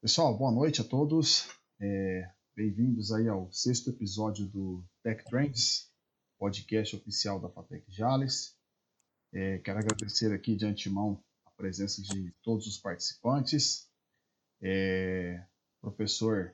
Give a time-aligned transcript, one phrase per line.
[0.00, 1.48] Pessoal, boa noite a todos.
[1.80, 5.92] É, Bem-vindos aí ao sexto episódio do Tech Trends,
[6.40, 8.58] podcast oficial da Fatec Jales.
[9.32, 13.88] É, quero agradecer aqui de antemão a presença de todos os participantes.
[14.60, 15.40] É,
[15.80, 16.52] professor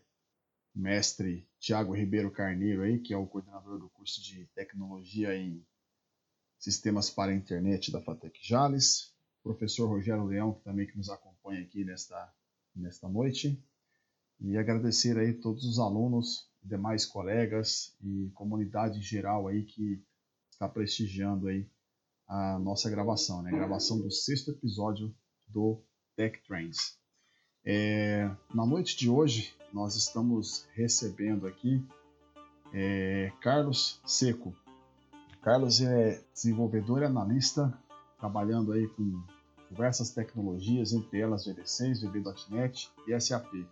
[0.74, 5.64] mestre Tiago Ribeiro Carneiro aí, que é o coordenador do curso de tecnologia em
[6.58, 9.14] sistemas para a internet da Fatec Jales.
[9.42, 12.30] Professor Rogério Leão, que também que nos acompanha aqui nesta,
[12.76, 13.58] nesta noite
[14.38, 20.04] e agradecer aí todos os alunos, demais colegas e comunidade em geral aí que
[20.50, 21.66] está prestigiando aí
[22.28, 23.48] a nossa gravação, né?
[23.50, 25.14] A gravação do sexto episódio
[25.46, 25.82] do
[26.14, 26.98] Tech Trends.
[27.64, 31.84] É, na noite de hoje nós estamos recebendo aqui
[32.72, 34.54] é, Carlos Seco.
[35.42, 37.76] Carlos é desenvolvedor e analista,
[38.18, 39.20] trabalhando aí com
[39.68, 43.66] diversas tecnologias, entre elas VB6, VB.NET e SAP.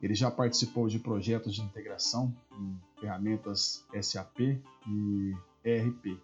[0.00, 4.40] Ele já participou de projetos de integração em ferramentas SAP
[4.88, 6.18] e ERP.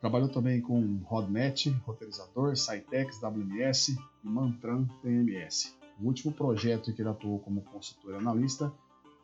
[0.00, 5.76] Trabalhou também com Rodnet, roteirizador, Citex, WMS e Mantran TMS.
[6.00, 8.72] O último projeto em que ele atuou como consultor analista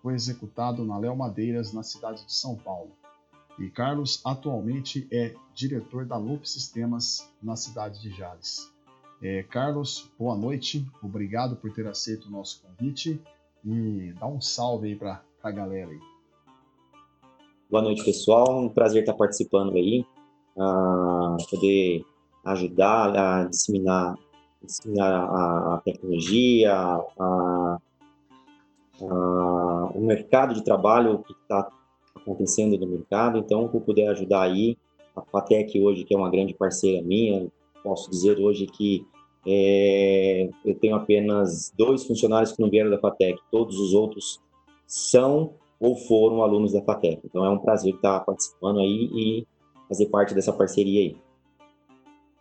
[0.03, 2.91] foi executado na Léo Madeiras, na cidade de São Paulo.
[3.59, 8.73] E Carlos atualmente é diretor da Loop Sistemas na cidade de Jales.
[9.21, 13.21] É, Carlos, boa noite, obrigado por ter aceito o nosso convite
[13.65, 16.01] e dá um salve aí para a galera aí.
[17.71, 18.65] Boa noite, pessoal.
[18.65, 20.05] Um prazer estar participando aí,
[20.57, 22.05] uh, poder
[22.45, 24.19] ajudar a disseminar,
[24.67, 27.79] disseminar a, a tecnologia, a, a,
[29.95, 31.71] o mercado de trabalho, que está
[32.15, 33.39] acontecendo no mercado.
[33.39, 34.77] Então, por poder ajudar aí,
[35.15, 37.51] a Fatec hoje, que é uma grande parceira minha,
[37.83, 39.07] posso dizer hoje que
[39.47, 44.41] é, eu tenho apenas dois funcionários que não vieram da FATEC, todos os outros
[44.87, 47.21] são ou foram alunos da FATEC.
[47.25, 49.47] Então é um prazer estar participando aí e
[49.89, 51.17] fazer parte dessa parceria aí.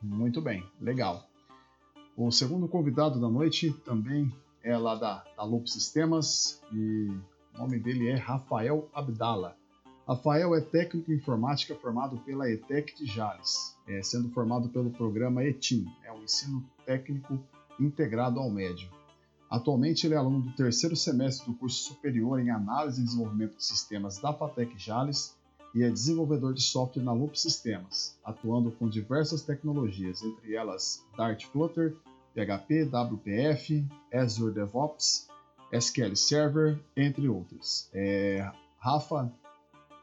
[0.01, 1.23] Muito bem, legal.
[2.15, 4.31] O segundo convidado da noite também
[4.63, 7.09] é lá da, da Loop Sistemas e
[7.55, 9.55] o nome dele é Rafael Abdala.
[10.07, 15.43] Rafael é técnico em informática formado pela ETEC de Jales, é, sendo formado pelo programa
[15.43, 17.39] ETIM, é o ensino técnico
[17.79, 18.89] integrado ao médio.
[19.49, 23.63] Atualmente ele é aluno do terceiro semestre do curso superior em análise e desenvolvimento de
[23.63, 25.35] sistemas da FATEC Jales
[25.73, 31.45] e é desenvolvedor de software na Loop Sistemas, atuando com diversas tecnologias, entre elas Dart
[31.45, 31.95] Flutter,
[32.33, 35.29] PHP, WPF, Azure DevOps,
[35.71, 37.89] SQL Server, entre outras.
[37.93, 38.49] É,
[38.79, 39.31] Rafa,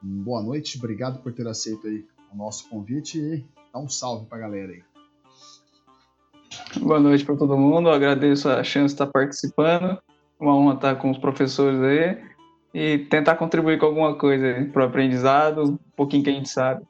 [0.03, 4.39] boa noite, obrigado por ter aceito aí o nosso convite e dá um salve para
[4.39, 4.83] a galera aí.
[6.81, 9.99] Boa noite para todo mundo, agradeço a chance de estar participando,
[10.41, 12.38] uma honra estar com os professores aí
[12.73, 16.87] e tentar contribuir com alguma coisa para o aprendizado, um pouquinho que a gente sabe.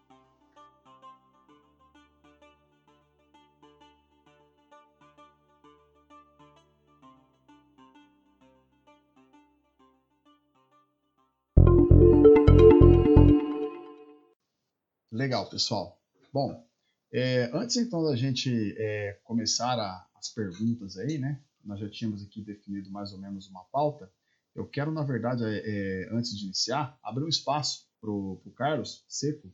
[15.11, 16.01] Legal, pessoal.
[16.33, 16.65] Bom,
[17.13, 21.41] é, antes então da gente é, começar a, as perguntas aí, né?
[21.65, 24.11] Nós já tínhamos aqui definido mais ou menos uma pauta.
[24.55, 25.63] Eu quero, na verdade, é,
[26.05, 29.53] é antes de iniciar, abrir um espaço para o Carlos Seco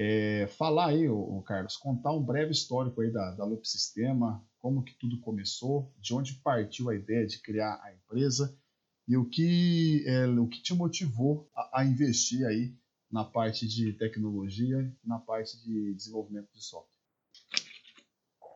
[0.00, 4.84] é, falar aí, o, Carlos, contar um breve histórico aí da, da Loop Sistema, como
[4.84, 8.56] que tudo começou, de onde partiu a ideia de criar a empresa
[9.08, 12.76] e o que, é, o que te motivou a, a investir aí
[13.10, 16.96] na parte de tecnologia na parte de desenvolvimento de software?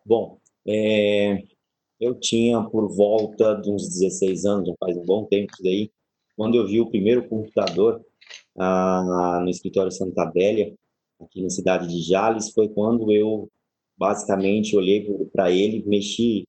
[0.07, 1.43] Bom, é,
[2.03, 5.91] eu tinha por volta de uns 16 anos, já faz um bom tempo isso daí,
[6.37, 8.05] quando eu vi o primeiro computador
[8.59, 10.75] ah, no escritório Santa Bélia,
[11.21, 13.49] aqui na cidade de Jales, foi quando eu
[13.97, 16.45] basicamente olhei para ele, mexi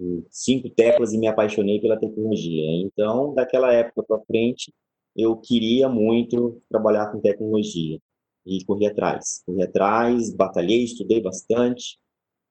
[0.00, 2.64] em cinco teclas e me apaixonei pela tecnologia.
[2.82, 4.72] Então, daquela época para frente,
[5.14, 8.00] eu queria muito trabalhar com tecnologia
[8.44, 9.42] e corri atrás.
[9.46, 11.96] Corri atrás, batalhei, estudei bastante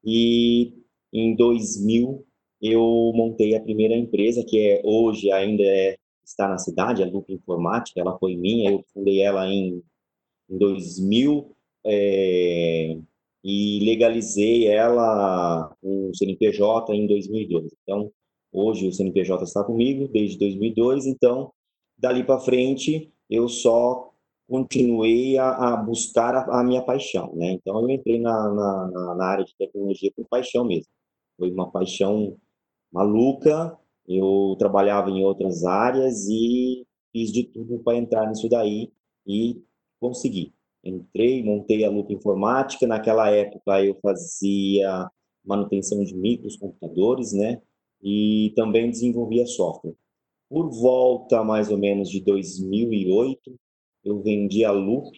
[0.03, 0.73] e
[1.11, 2.25] em 2000
[2.61, 7.31] eu montei a primeira empresa que é hoje ainda é, está na cidade, a Loop
[7.31, 9.81] Informática, ela foi minha, eu fundei ela em,
[10.49, 11.55] em 2000
[11.85, 12.97] é,
[13.43, 17.71] e legalizei ela o CNPJ em 2002.
[17.83, 18.11] Então,
[18.51, 21.51] hoje o CNPJ está comigo desde 2002, então
[21.97, 24.11] dali para frente eu só
[24.47, 27.51] continuei a, a buscar a, a, minha paixão, né?
[27.51, 30.91] Então eu entrei na, na, na, área de tecnologia por paixão mesmo.
[31.37, 32.37] Foi uma paixão
[32.95, 33.77] maluca.
[34.07, 38.91] Eu trabalhava em outras áreas e fiz de tudo para entrar nisso daí
[39.27, 39.61] e
[39.99, 40.53] consegui.
[40.83, 42.87] Entrei, montei a Lupa Informática.
[42.87, 45.09] Naquela época eu fazia
[45.43, 47.61] manutenção de microcomputadores, né?
[48.01, 49.95] E também desenvolvia software.
[50.47, 53.55] Por volta mais ou menos de 2008,
[54.03, 55.09] eu vendi a Loop.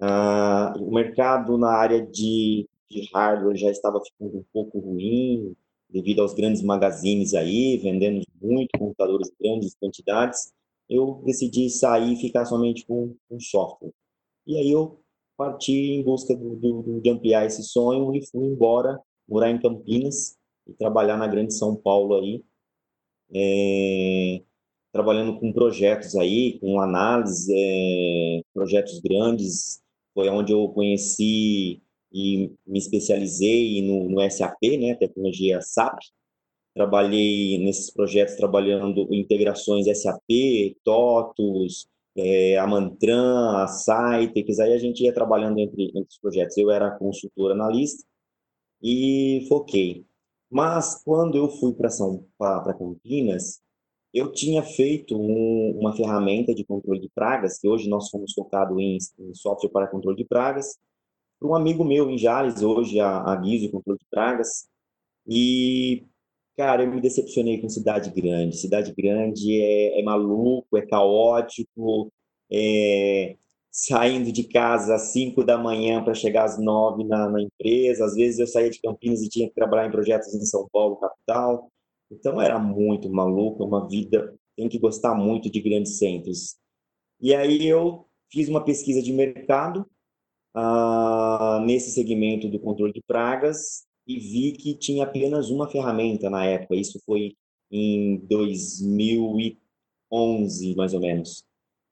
[0.00, 5.54] Ah, o mercado na área de, de hardware já estava ficando um pouco ruim,
[5.92, 10.52] devido aos grandes magazines aí, vendendo muito computadores em grandes quantidades.
[10.88, 13.92] Eu decidi sair e ficar somente com, com software.
[14.46, 15.00] E aí eu
[15.36, 20.36] parti em busca do, do, de ampliar esse sonho e fui embora morar em Campinas
[20.66, 22.44] e trabalhar na grande São Paulo aí.
[23.32, 24.42] É,
[24.92, 29.80] trabalhando com projetos aí, com análise, é, projetos grandes,
[30.12, 31.80] foi onde eu conheci
[32.12, 35.98] e me especializei no, no SAP, né, tecnologia SAP.
[36.74, 45.02] Trabalhei nesses projetos trabalhando integrações SAP, TOTUS, é, a Mantran, a Cytex, aí a gente
[45.04, 46.56] ia trabalhando entre, entre os projetos.
[46.56, 48.04] Eu era consultor analista
[48.82, 50.04] e foquei.
[50.50, 53.60] Mas quando eu fui para São para Campinas,
[54.12, 58.76] eu tinha feito um, uma ferramenta de controle de pragas, que hoje nós somos focados
[58.78, 60.76] em, em software para controle de pragas,
[61.40, 64.68] para um amigo meu em Jales, hoje a, a Guizo Controle de Pragas.
[65.26, 66.06] E,
[66.56, 68.58] cara, eu me decepcionei com cidade grande.
[68.58, 72.12] Cidade grande é, é maluco, é caótico,
[72.52, 73.36] é,
[73.70, 78.04] saindo de casa às 5 da manhã para chegar às 9 na, na, empresa.
[78.04, 80.96] Às vezes eu saía de Campinas e tinha que trabalhar em projetos em São Paulo,
[80.96, 81.70] capital.
[82.10, 86.56] Então era muito maluco, uma vida, tem que gostar muito de grandes centros.
[87.20, 89.86] E aí eu fiz uma pesquisa de mercado
[90.54, 96.44] ah, nesse segmento do controle de pragas e vi que tinha apenas uma ferramenta na
[96.44, 96.76] época.
[96.76, 97.34] Isso foi
[97.70, 101.44] em 2011, mais ou menos.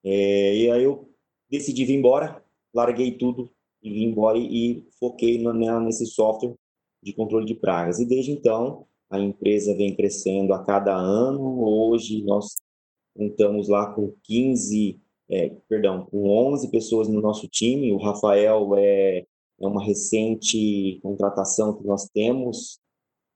[0.05, 1.09] É, e aí eu
[1.51, 2.43] decidi vir embora,
[2.75, 3.51] larguei tudo
[3.83, 6.55] e vim embora e, foquei no, nesse software
[7.03, 8.01] de controle de pragas.
[8.01, 11.65] E desde então a empresa vem crescendo a cada ano.
[11.65, 12.57] Hoje nós
[13.17, 17.93] contamos lá com 15, é, perdão, com 11 pessoas no nosso time.
[17.93, 19.19] O Rafael é,
[19.61, 22.81] é uma recente contratação que nós temos,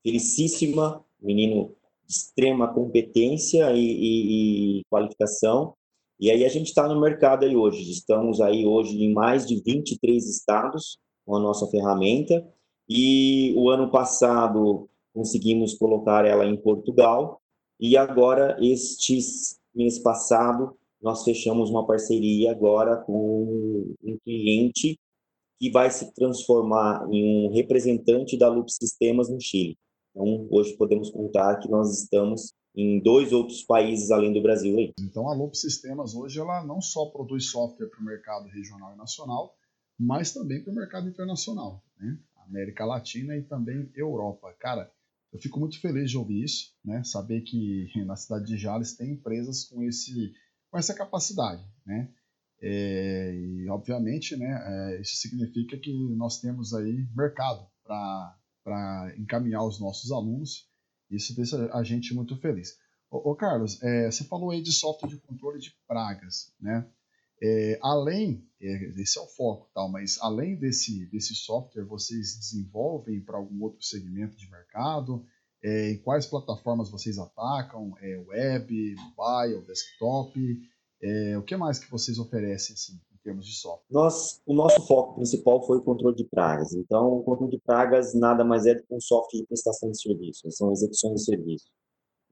[0.01, 1.75] felicíssima, menino
[2.05, 5.75] de extrema competência e, e, e qualificação.
[6.19, 7.89] E aí a gente está no mercado aí hoje.
[7.91, 12.45] Estamos aí hoje em mais de 23 estados com a nossa ferramenta.
[12.89, 17.39] E o ano passado conseguimos colocar ela em Portugal
[17.79, 19.19] e agora este
[19.73, 24.97] mês passado nós fechamos uma parceria agora com um cliente
[25.59, 29.77] que vai se transformar em um representante da Loop Sistemas no Chile.
[30.11, 34.77] Então, hoje podemos contar que nós estamos em dois outros países além do Brasil.
[34.77, 34.93] Aí.
[34.99, 38.97] Então, a Loop Sistemas hoje ela não só produz software para o mercado regional e
[38.97, 39.55] nacional,
[39.99, 42.17] mas também para o mercado internacional, né?
[42.47, 44.53] América Latina e também Europa.
[44.59, 44.91] Cara,
[45.31, 47.03] eu fico muito feliz de ouvir isso, né?
[47.03, 50.33] Saber que na cidade de Jales tem empresas com, esse,
[50.73, 52.09] com essa capacidade, né?
[52.59, 59.79] É, e obviamente, né, é, isso significa que nós temos aí mercado para encaminhar os
[59.79, 60.67] nossos alunos.
[61.11, 62.75] Isso deixa a gente muito feliz.
[63.11, 66.89] Ô, Carlos, é, você falou aí de software de controle de pragas, né?
[67.39, 73.21] É, além, é, esse é o foco, tal, mas além desse, desse software, vocês desenvolvem
[73.21, 75.23] para algum outro segmento de mercado?
[75.63, 77.93] É, em quais plataformas vocês atacam?
[78.01, 80.37] É, web, mobile, desktop?
[81.01, 83.85] É, o que mais que vocês oferecem assim, em termos de software?
[83.89, 86.73] Nós, o nosso foco principal foi o controle de pragas.
[86.73, 90.01] Então, o controle de pragas nada mais é do que um software de prestação de
[90.01, 91.65] serviço, são execuções de serviço.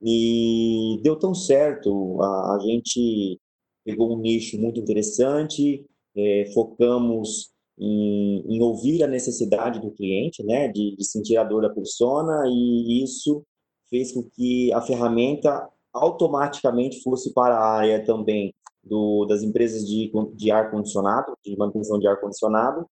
[0.02, 3.40] E deu tão certo, a, a gente
[3.84, 5.86] pegou um nicho muito interessante,
[6.16, 7.51] é, focamos
[7.82, 12.44] em, em, ouvir a necessidade do cliente, né, de, de, sentir a dor da persona,
[12.46, 13.44] e isso
[13.90, 20.10] fez com que a ferramenta automaticamente fosse para a área também do, das empresas de,
[20.36, 22.86] de ar-condicionado, de manutenção de ar-condicionado,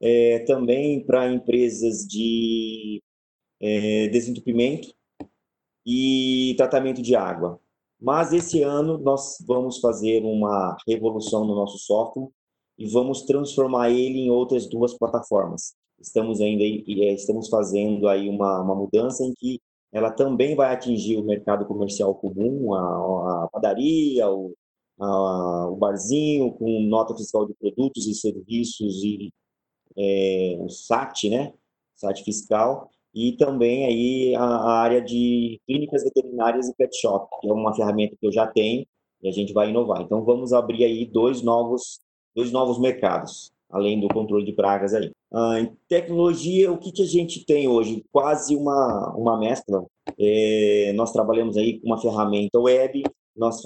[0.00, 3.02] é, também para empresas de
[3.60, 4.88] é, desentupimento
[5.84, 7.58] e tratamento de água.
[7.98, 12.28] Mas esse ano nós vamos fazer uma revolução no nosso software
[12.78, 15.74] e vamos transformar ele em outras duas plataformas.
[16.00, 19.60] Estamos ainda é, estamos fazendo aí uma, uma mudança em que
[19.92, 24.54] ela também vai atingir o mercado comercial comum, a, a padaria, o,
[25.00, 29.32] a, o barzinho com nota fiscal de produtos e serviços e
[29.96, 31.54] é, o SAT, né?
[31.94, 37.48] SAT fiscal, e também aí a, a, área de clínicas veterinárias e pet shop, que
[37.48, 38.86] é uma ferramenta que eu já tenho
[39.22, 40.02] e a gente vai inovar.
[40.02, 42.00] Então vamos abrir aí dois novos,
[42.36, 45.10] dois novos mercados, além do controle de pragas aí.
[45.32, 48.04] Ah, em tecnologia, o que, que a gente tem hoje?
[48.12, 49.84] Quase uma, uma mescla.
[50.18, 53.02] É, nós trabalhamos aí com uma ferramenta web,
[53.34, 53.60] nós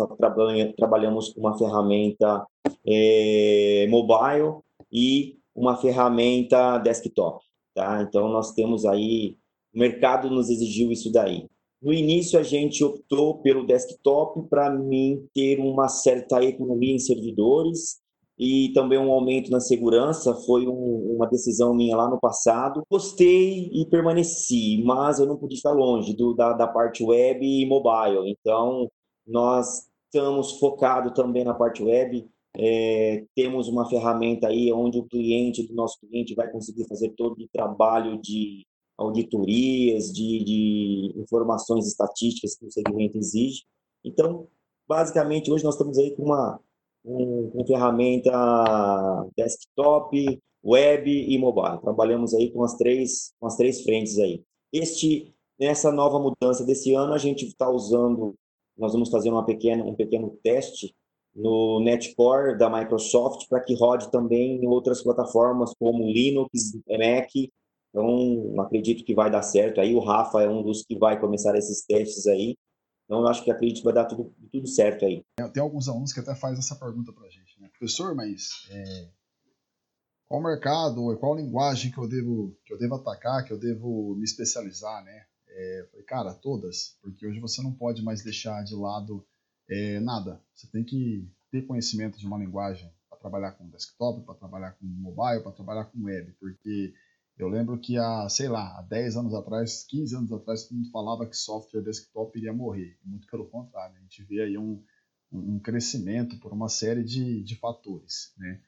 [0.77, 2.47] trabalhamos com uma ferramenta
[2.87, 4.59] é, mobile
[4.91, 7.45] e uma ferramenta desktop.
[7.75, 8.03] Tá?
[8.03, 9.37] Então, nós temos aí,
[9.75, 11.47] o mercado nos exigiu isso daí.
[11.83, 18.00] No início, a gente optou pelo desktop para mim ter uma certa economia em servidores
[18.43, 20.35] e também um aumento na segurança.
[20.47, 22.83] Foi um, uma decisão minha lá no passado.
[22.91, 27.67] Gostei e permaneci, mas eu não pude estar longe do, da, da parte web e
[27.67, 28.31] mobile.
[28.31, 28.91] Então,
[29.27, 32.27] nós estamos focados também na parte web.
[32.57, 37.43] É, temos uma ferramenta aí onde o cliente do nosso cliente vai conseguir fazer todo
[37.43, 38.67] o trabalho de
[38.97, 43.65] auditorias, de, de informações estatísticas que o segmento exige.
[44.03, 44.49] Então,
[44.89, 46.59] basicamente, hoje nós estamos aí com uma,
[47.04, 48.30] um, uma ferramenta
[49.37, 51.80] desktop, web e mobile.
[51.80, 54.42] Trabalhamos aí com as três, com as três frentes aí.
[54.73, 58.35] Este, nessa nova mudança desse ano, a gente está usando
[58.80, 60.95] nós vamos fazer uma pequena, um pequeno teste
[61.35, 67.30] no Netcore da Microsoft para que rode também em outras plataformas como Linux, Mac.
[67.90, 69.80] Então, acredito que vai dar certo.
[69.80, 72.57] Aí o Rafa é um dos que vai começar esses testes aí.
[73.11, 75.25] Então, eu acho que acredito que vai dar tudo, tudo certo aí.
[75.52, 77.69] Tem alguns alunos que até fazem essa pergunta para a gente, né?
[77.76, 79.09] Professor, mas é,
[80.29, 84.23] qual mercado, qual linguagem que eu devo que eu devo atacar, que eu devo me
[84.23, 85.26] especializar, né?
[85.49, 89.26] É, falei, cara, todas, porque hoje você não pode mais deixar de lado
[89.69, 90.40] é, nada.
[90.55, 94.87] Você tem que ter conhecimento de uma linguagem para trabalhar com desktop, para trabalhar com
[94.87, 96.95] mobile, para trabalhar com web, porque
[97.43, 100.91] eu lembro que há, sei lá, há 10 anos atrás, 15 anos atrás, todo mundo
[100.91, 102.99] falava que software desktop iria morrer.
[103.05, 104.83] Muito pelo contrário, a gente vê aí um,
[105.33, 108.61] um crescimento por uma série de, de fatores, né?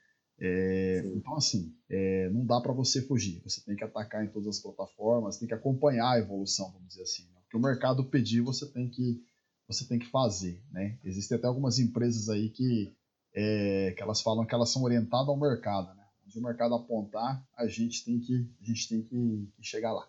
[0.45, 3.41] É, então, assim, é, não dá para você fugir.
[3.45, 7.03] Você tem que atacar em todas as plataformas, tem que acompanhar a evolução, vamos dizer
[7.03, 7.23] assim.
[7.29, 7.41] Né?
[7.47, 9.23] O que o mercado pedir, você tem que,
[9.69, 10.61] você tem que fazer.
[10.73, 10.99] Né?
[11.05, 12.93] Existem até algumas empresas aí que,
[13.33, 15.95] é, que elas falam que elas são orientadas ao mercado.
[15.95, 16.02] Né?
[16.33, 20.09] Onde o mercado apontar, a gente tem que, a gente tem que, que chegar lá.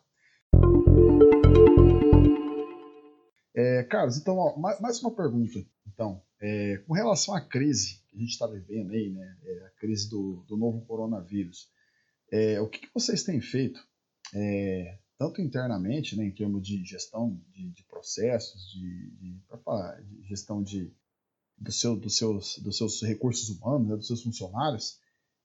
[3.53, 5.59] É, Carlos, então, ó, mais, uma pergunta.
[5.85, 9.69] Então, é, com relação à crise que a gente está vivendo aí, né, é, a
[9.71, 11.69] crise do, do novo coronavírus,
[12.31, 13.85] é, o que, que, vocês têm feito,
[14.33, 20.23] é, tanto internamente, né, em termos de gestão de, de processos, de, de, falar, de
[20.23, 20.89] gestão de,
[21.57, 25.02] do seu, dos, seus, dos seus recursos humanos, né, dos seus funcionários,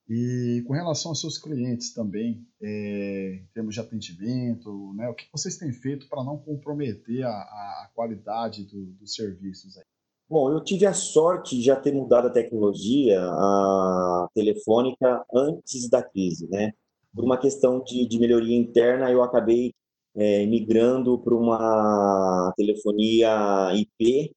[0.09, 5.27] e com relação aos seus clientes também, é, em termos de atendimento, né, o que
[5.31, 9.85] vocês têm feito para não comprometer a, a, qualidade do, dos serviços aí?
[10.27, 16.03] Bom, eu tive a sorte de já ter mudado a tecnologia a telefônica antes da
[16.03, 16.73] crise, né?
[17.15, 19.73] Por uma questão de, de melhoria interna, eu acabei
[20.15, 24.33] é, migrando para uma telefonia IP.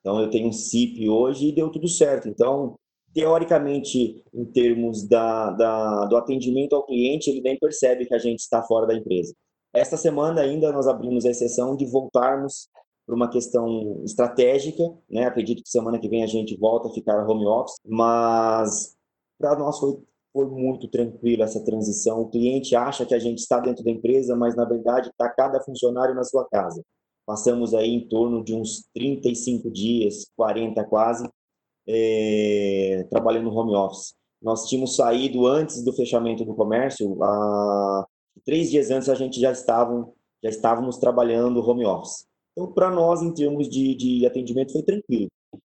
[0.00, 2.28] Então, eu tenho um SIP hoje e deu tudo certo.
[2.28, 2.76] Então,
[3.14, 8.40] teoricamente, em termos da, da, do atendimento ao cliente, ele nem percebe que a gente
[8.40, 9.32] está fora da empresa.
[9.72, 12.68] Esta semana ainda nós abrimos a exceção de voltarmos
[13.06, 15.26] por uma questão estratégica, né?
[15.26, 18.96] Acredito que semana que vem a gente volta a ficar home office, mas
[19.38, 19.96] para nós foi,
[20.32, 22.20] foi muito tranquilo essa transição.
[22.20, 25.60] O cliente acha que a gente está dentro da empresa, mas na verdade está cada
[25.60, 26.82] funcionário na sua casa.
[27.26, 31.28] Passamos aí em torno de uns 35 dias, 40 quase,
[31.86, 34.14] é, trabalhando no home office.
[34.42, 37.16] Nós tínhamos saído antes do fechamento do comércio,
[38.44, 40.12] três dias antes a gente já, estavam,
[40.42, 42.26] já estávamos trabalhando home office.
[42.52, 45.28] Então, para nós, em termos de, de atendimento, foi tranquilo.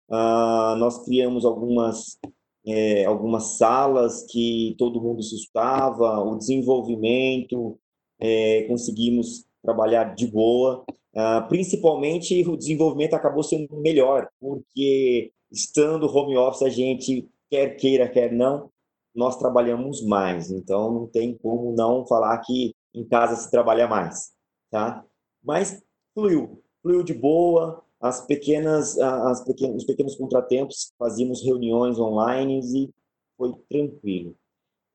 [0.09, 2.17] Ah, nós criamos algumas,
[2.65, 7.79] é, algumas salas que todo mundo se escutava, o desenvolvimento,
[8.19, 10.83] é, conseguimos trabalhar de boa.
[11.15, 18.09] Ah, principalmente, o desenvolvimento acabou sendo melhor, porque estando home office, a gente, quer queira,
[18.09, 18.71] quer não,
[19.15, 20.49] nós trabalhamos mais.
[20.51, 24.31] Então, não tem como não falar que em casa se trabalha mais,
[24.71, 25.05] tá?
[25.43, 25.83] Mas
[26.15, 32.93] fluiu fluiu de boa, as pequenas, as pequenos, os pequenos contratempos, fazíamos reuniões online e
[33.37, 34.35] foi tranquilo.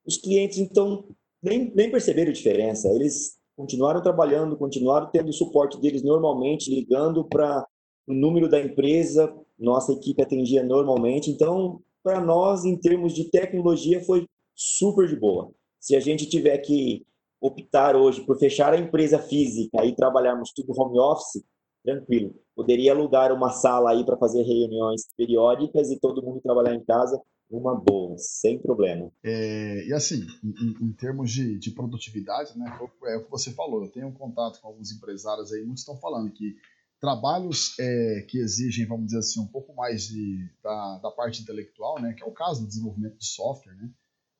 [0.06, 1.08] Os clientes, então,
[1.42, 7.66] nem, nem perceberam diferença, eles continuaram trabalhando, continuaram tendo o suporte deles normalmente, ligando para
[8.06, 11.28] o número da empresa, nossa equipe atendia normalmente.
[11.28, 15.50] Então, para nós, em termos de tecnologia, foi super de boa.
[15.80, 17.04] Se a gente tiver que
[17.40, 21.42] optar hoje por fechar a empresa física e trabalharmos tudo home office,
[21.84, 22.36] tranquilo.
[22.54, 27.20] Poderia alugar uma sala aí para fazer reuniões periódicas e todo mundo trabalhar em casa
[27.50, 29.10] uma boa, sem problema.
[29.22, 33.84] É, e assim, em, em termos de, de, produtividade, né, é o que você falou,
[33.84, 36.56] eu tenho um contato com alguns empresários aí, muitos estão falando que
[37.00, 42.00] trabalhos é, que exigem, vamos dizer assim, um pouco mais de, da, da parte intelectual,
[42.00, 43.90] né, que é o caso do desenvolvimento de software, né,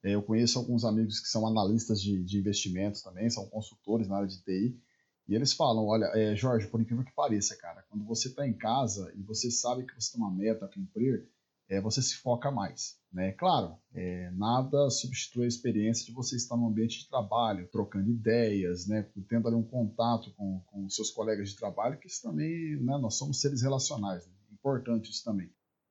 [0.03, 4.17] é, eu conheço alguns amigos que são analistas de, de investimentos também, são consultores na
[4.17, 4.79] área de TI,
[5.29, 8.55] e eles falam, olha, é, Jorge, por incrível que pareça, cara, quando você está em
[8.55, 11.29] casa e você sabe que você tem uma meta a cumprir,
[11.69, 12.99] é, você se foca mais.
[13.13, 13.33] Né?
[13.33, 18.87] Claro, é, nada substitui a experiência de você estar no ambiente de trabalho, trocando ideias,
[18.87, 19.09] né?
[19.29, 22.99] tendo ali um contato com, com seus colegas de trabalho, que isso também, né?
[22.99, 24.33] nós somos seres relacionais, né?
[24.53, 25.51] importante isso também.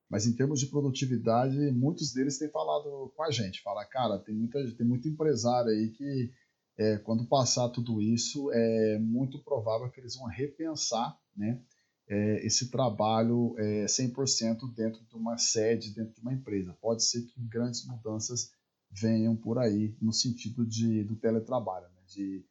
[0.09, 4.35] Mas em termos de produtividade, muitos deles têm falado com a gente, fala, cara, tem,
[4.35, 6.31] muita, tem muito empresário aí que
[6.77, 11.59] é, quando passar tudo isso, é muito provável que eles vão repensar, né?
[12.07, 16.77] É, esse trabalho é, 100% dentro de uma sede, dentro de uma empresa.
[16.81, 18.51] Pode ser que grandes mudanças
[18.89, 22.01] venham por aí no sentido de, do teletrabalho, né?
[22.07, 22.45] de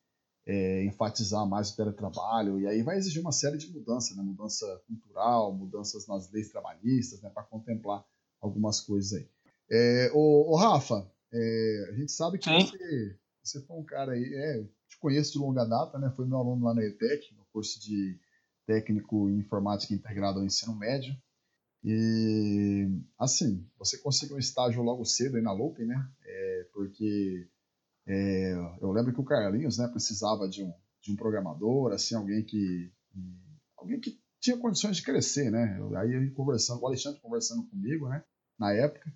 [0.44, 4.22] é, enfatizar mais o teletrabalho, e aí vai exigir uma série de mudanças, né?
[4.22, 7.30] mudança cultural, mudanças nas leis trabalhistas, né?
[7.30, 8.04] para contemplar
[8.40, 9.28] algumas coisas aí.
[9.70, 14.22] É, o, o Rafa, é, a gente sabe que você, você foi um cara aí,
[14.22, 16.12] é, te conheço de longa data, né?
[16.14, 18.20] foi meu aluno lá na ETEC, no curso de
[18.66, 21.14] técnico em informática integrado ao ensino médio.
[21.84, 26.10] E, assim, você conseguiu um estágio logo cedo aí na Loop, né?
[26.24, 27.48] É, porque
[28.06, 32.44] é, eu lembro que o Carlinhos, né, precisava de um, de um programador, assim, alguém
[32.44, 32.92] que,
[33.76, 35.78] alguém que tinha condições de crescer, né?
[35.96, 38.24] Aí conversando, o Alexandre conversando comigo, né,
[38.58, 39.12] na época,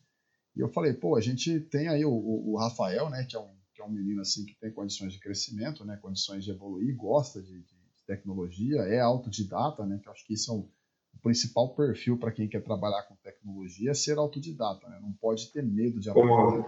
[0.56, 3.40] e eu falei, pô, a gente tem aí o, o, o Rafael, né, que é,
[3.40, 6.96] um, que é um menino, assim, que tem condições de crescimento, né, condições de evoluir,
[6.96, 7.79] gosta de, de
[8.10, 9.98] tecnologia, é autodidata, né?
[10.02, 10.68] Que eu acho que isso é o,
[11.14, 14.98] o principal perfil para quem quer trabalhar com tecnologia, é ser autodidata, né?
[15.00, 16.64] Não pode ter medo de aprender,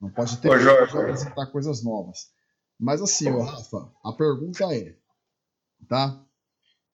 [0.00, 0.92] não pode ter Ô, medo Jorge.
[0.92, 2.30] de apresentar coisas novas.
[2.80, 4.96] Mas assim, ô, Rafa, a pergunta é,
[5.86, 6.24] tá?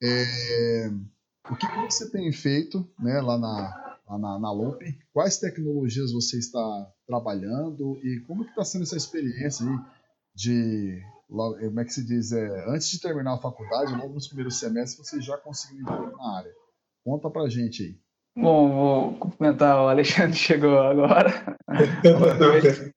[0.03, 0.91] É,
[1.51, 4.85] o que, que, você tem feito, né, lá na, na, na Loop?
[5.13, 9.79] Quais tecnologias você está trabalhando e como que está sendo essa experiência aí
[10.35, 14.27] de logo, como é que se diz, é, antes de terminar a faculdade, logo nos
[14.27, 16.53] primeiros semestres, você já conseguiu entrar na área.
[17.05, 17.99] Conta pra gente aí.
[18.37, 21.57] Bom, vou cumprimentar o Alexandre que chegou agora.
[22.03, 22.93] Boa noite.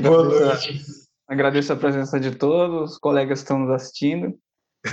[0.00, 0.80] Boa noite.
[1.28, 4.38] Agradeço a presença de todos, os colegas que estão nos assistindo.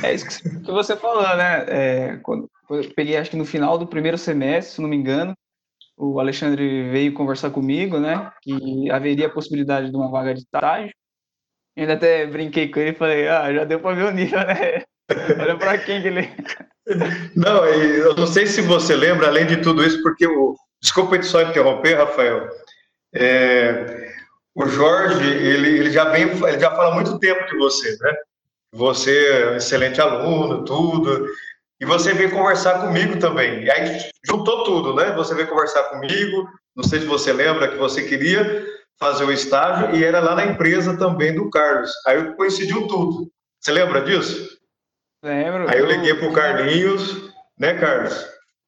[0.03, 1.65] É isso que você falou, né?
[1.67, 5.33] É, quando, eu peguei, acho que no final do primeiro semestre, se não me engano,
[5.97, 8.31] o Alexandre veio conversar comigo, né?
[8.41, 10.93] Que haveria a possibilidade de uma vaga de estágio.
[11.79, 14.83] Ainda até brinquei com ele e falei, ah, já deu para ver o nível, né?
[15.39, 16.29] Olha para quem que ele.
[17.35, 20.55] Não, eu não sei se você lembra, além de tudo isso, porque o.
[20.81, 22.49] Desculpa só interromper, Rafael.
[23.13, 24.11] É...
[24.55, 28.13] O Jorge, ele, ele já vem, ele já fala muito tempo de você, né?
[28.73, 31.27] Você é um excelente aluno, tudo.
[31.79, 33.65] E você veio conversar comigo também.
[33.65, 35.11] E aí juntou tudo, né?
[35.13, 36.49] Você veio conversar comigo.
[36.75, 38.65] Não sei se você lembra que você queria
[38.99, 41.91] fazer o estágio e era lá na empresa também do Carlos.
[42.05, 43.31] Aí coincidiu tudo.
[43.59, 44.59] Você lembra disso?
[45.23, 45.69] Lembro.
[45.69, 48.13] Aí eu liguei pro Carlinhos, né, Carlos?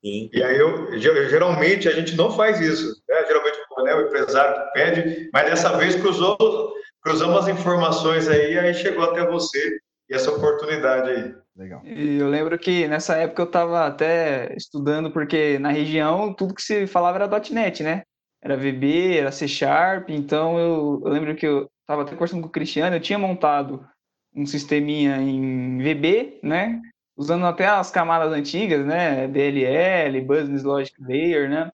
[0.04, 0.30] Sim.
[0.34, 3.26] E aí eu geralmente a gente não faz isso, né?
[3.28, 9.04] Geralmente né, o empresário pede, mas dessa vez cruzou, cruzamos as informações aí, aí chegou
[9.04, 9.78] até você
[10.10, 11.36] e essa oportunidade aí.
[11.56, 11.82] Legal.
[11.86, 16.63] E eu lembro que nessa época eu estava até estudando, porque na região tudo que
[16.63, 18.04] se falava era .NET, né?
[18.41, 22.47] Era VB, era C Sharp, então eu, eu lembro que eu estava até conversando com
[22.47, 23.88] o Cristiano, eu tinha montado
[24.34, 26.82] um sisteminha em VB, né,
[27.15, 31.71] usando até as camadas antigas, né, BLL, Business Logic Layer, né,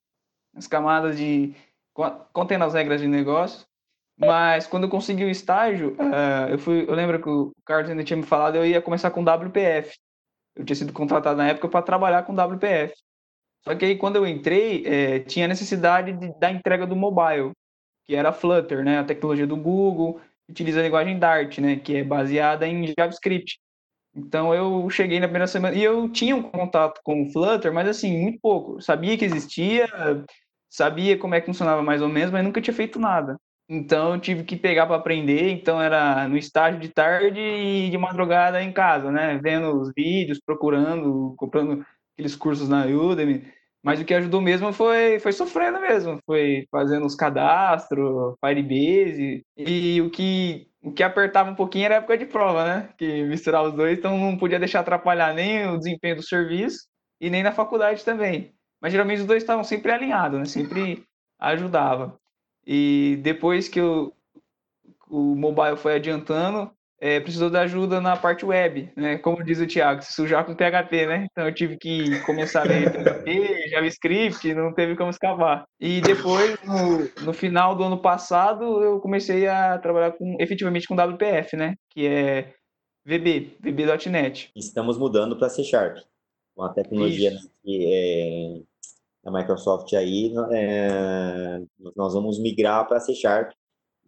[0.56, 1.56] as camadas de
[2.34, 3.66] contendo as regras de negócio.
[4.20, 8.04] Mas quando eu consegui o estágio, uh, eu fui, eu lembro que o Carlos ainda
[8.04, 9.96] tinha me falado, eu ia começar com WPF.
[10.56, 12.96] Eu tinha sido contratado na época para trabalhar com WPF.
[13.68, 17.52] Só que aí quando eu entrei, é, tinha necessidade de, da entrega do mobile,
[18.06, 19.00] que era Flutter, né?
[19.00, 21.76] A tecnologia do Google, utiliza a linguagem Dart, né?
[21.76, 23.60] Que é baseada em JavaScript.
[24.16, 27.90] Então eu cheguei na primeira semana e eu tinha um contato com o Flutter, mas
[27.90, 28.82] assim, muito pouco.
[28.82, 29.86] sabia que existia,
[30.70, 33.38] sabia como é que funcionava mais ou menos, mas nunca tinha feito nada.
[33.70, 37.98] Então eu tive que pegar para aprender, então era no estágio de tarde e de
[37.98, 39.38] madrugada em casa, né?
[39.44, 43.46] Vendo os vídeos, procurando, comprando aqueles cursos na Udemy,
[43.84, 50.02] mas o que ajudou mesmo foi, foi sofrendo mesmo, foi fazendo os cadastros, Firebase, e
[50.02, 52.90] o que, o que apertava um pouquinho era a época de prova, né?
[52.98, 56.88] Que misturar os dois, então não podia deixar atrapalhar nem o desempenho do serviço
[57.22, 58.54] e nem na faculdade também.
[58.82, 60.46] Mas geralmente os dois estavam sempre alinhados, né?
[60.46, 61.04] Sempre
[61.40, 62.20] ajudava.
[62.66, 64.14] E depois que o,
[65.10, 69.18] o mobile foi adiantando, é, precisou da ajuda na parte web, né?
[69.20, 71.28] Como diz o Thiago, se sujar com PHP, né?
[71.32, 75.66] Então eu tive que começar a ler PHP, JavaScript, não teve como escapar.
[75.80, 80.96] E depois, no, no final do ano passado, eu comecei a trabalhar com, efetivamente com
[80.96, 81.76] WPF, né?
[81.92, 82.54] Que é
[83.06, 84.52] VB, VB.NET.
[84.56, 85.98] Estamos mudando para C Sharp,
[86.56, 88.62] uma tecnologia né, que é,
[89.24, 91.62] a Microsoft aí, é,
[91.96, 93.52] nós vamos migrar para C Sharp,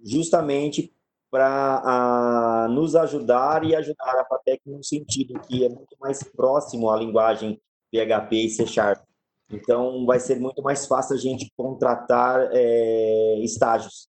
[0.04, 0.92] justamente
[1.32, 6.98] para nos ajudar e ajudar a FATEC no sentido que é muito mais próximo à
[6.98, 7.62] linguagem
[7.92, 9.04] PHP e C Sharp.
[9.52, 14.08] Então, vai ser muito mais fácil a gente contratar é, estágios.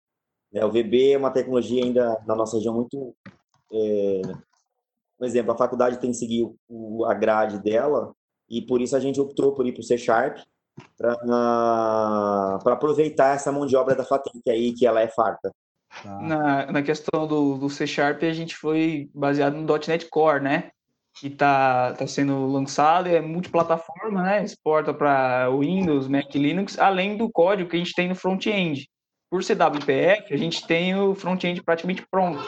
[0.52, 0.64] Né?
[0.64, 3.14] O VB é uma tecnologia ainda na nossa região muito.
[3.72, 4.22] É,
[5.18, 8.14] por exemplo, a faculdade tem que seguir o, a grade dela
[8.50, 10.38] e por isso a gente optou por ir para o C Sharp
[10.98, 15.54] para aproveitar essa mão de obra da FATEC aí, que ela é farta.
[16.04, 16.20] Tá.
[16.20, 20.72] Na, na questão do, do C Sharp, a gente foi baseado no .NET Core, né?
[21.18, 24.44] Que está tá sendo lançado, é multiplataforma, né?
[24.44, 28.90] Exporta para Windows, Mac Linux, além do código que a gente tem no front-end.
[29.30, 32.44] Por ser WPF, a gente tem o front-end praticamente pronto.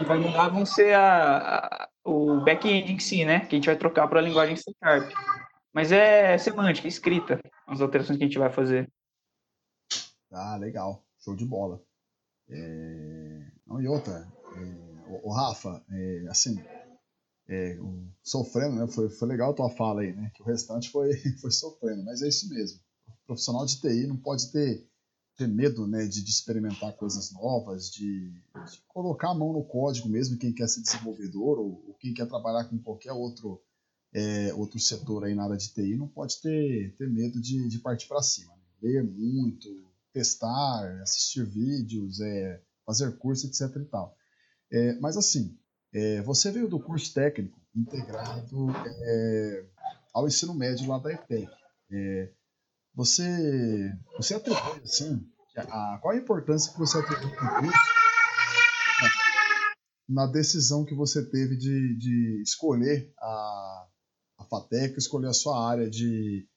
[0.00, 3.40] E vai mudar vão ser a, a o back-end em si, né?
[3.40, 5.12] Que a gente vai trocar para a linguagem C Sharp.
[5.72, 8.90] Mas é semântica, escrita, as alterações que a gente vai fazer.
[10.32, 11.04] Ah, legal.
[11.22, 11.82] Show de bola.
[12.50, 13.46] É...
[13.66, 15.10] Não, e outra, é...
[15.10, 16.58] o, o, Rafa, é, assim,
[17.48, 17.78] é,
[18.22, 18.86] sofrendo, né?
[18.86, 20.30] Foi, foi legal a tua fala aí, né?
[20.34, 22.78] Que o restante foi, foi sofrendo, mas é isso mesmo.
[23.08, 24.86] O profissional de TI não pode ter,
[25.36, 26.06] ter medo, né?
[26.06, 30.68] De, de experimentar coisas novas, de, de, colocar a mão no código mesmo, quem quer
[30.68, 33.60] ser desenvolvedor ou, ou quem quer trabalhar com qualquer outro,
[34.12, 37.78] é, outro setor aí na área de TI, não pode ter, ter medo de, de
[37.78, 38.52] partir para cima.
[38.52, 38.62] Né?
[38.82, 39.68] Ler muito,
[40.12, 43.76] testar, assistir vídeos, é, fazer curso, etc.
[43.76, 44.16] E tal.
[44.70, 45.58] É, mas assim,
[45.92, 48.70] é, você veio do curso técnico integrado
[49.02, 49.66] é,
[50.12, 51.50] ao ensino médio lá da ETEC.
[51.90, 52.32] É,
[52.94, 57.98] você, você atribui assim, a, qual a importância que você atribui para o curso
[60.08, 63.86] na decisão que você teve de, de escolher a,
[64.38, 66.48] a FATEC, escolher a sua área de,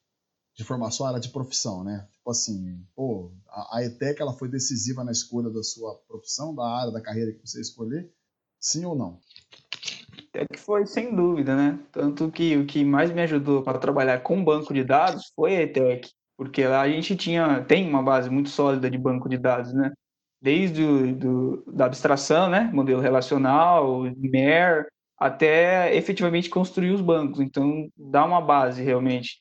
[0.61, 2.07] de formação, a área de profissão, né?
[2.13, 6.65] Tipo assim, pô, a, a ETEC ela foi decisiva na escolha da sua profissão, da
[6.65, 8.09] área, da carreira que você escolher,
[8.59, 9.19] sim ou não?
[10.33, 11.79] É que foi sem dúvida, né?
[11.91, 15.61] Tanto que o que mais me ajudou para trabalhar com banco de dados foi a
[15.63, 19.73] ETEC, porque lá a gente tinha tem uma base muito sólida de banco de dados,
[19.73, 19.91] né?
[20.41, 22.69] Desde do, da abstração, né?
[22.73, 27.39] Modelo relacional, MER, até efetivamente construir os bancos.
[27.39, 29.40] Então, dá uma base realmente.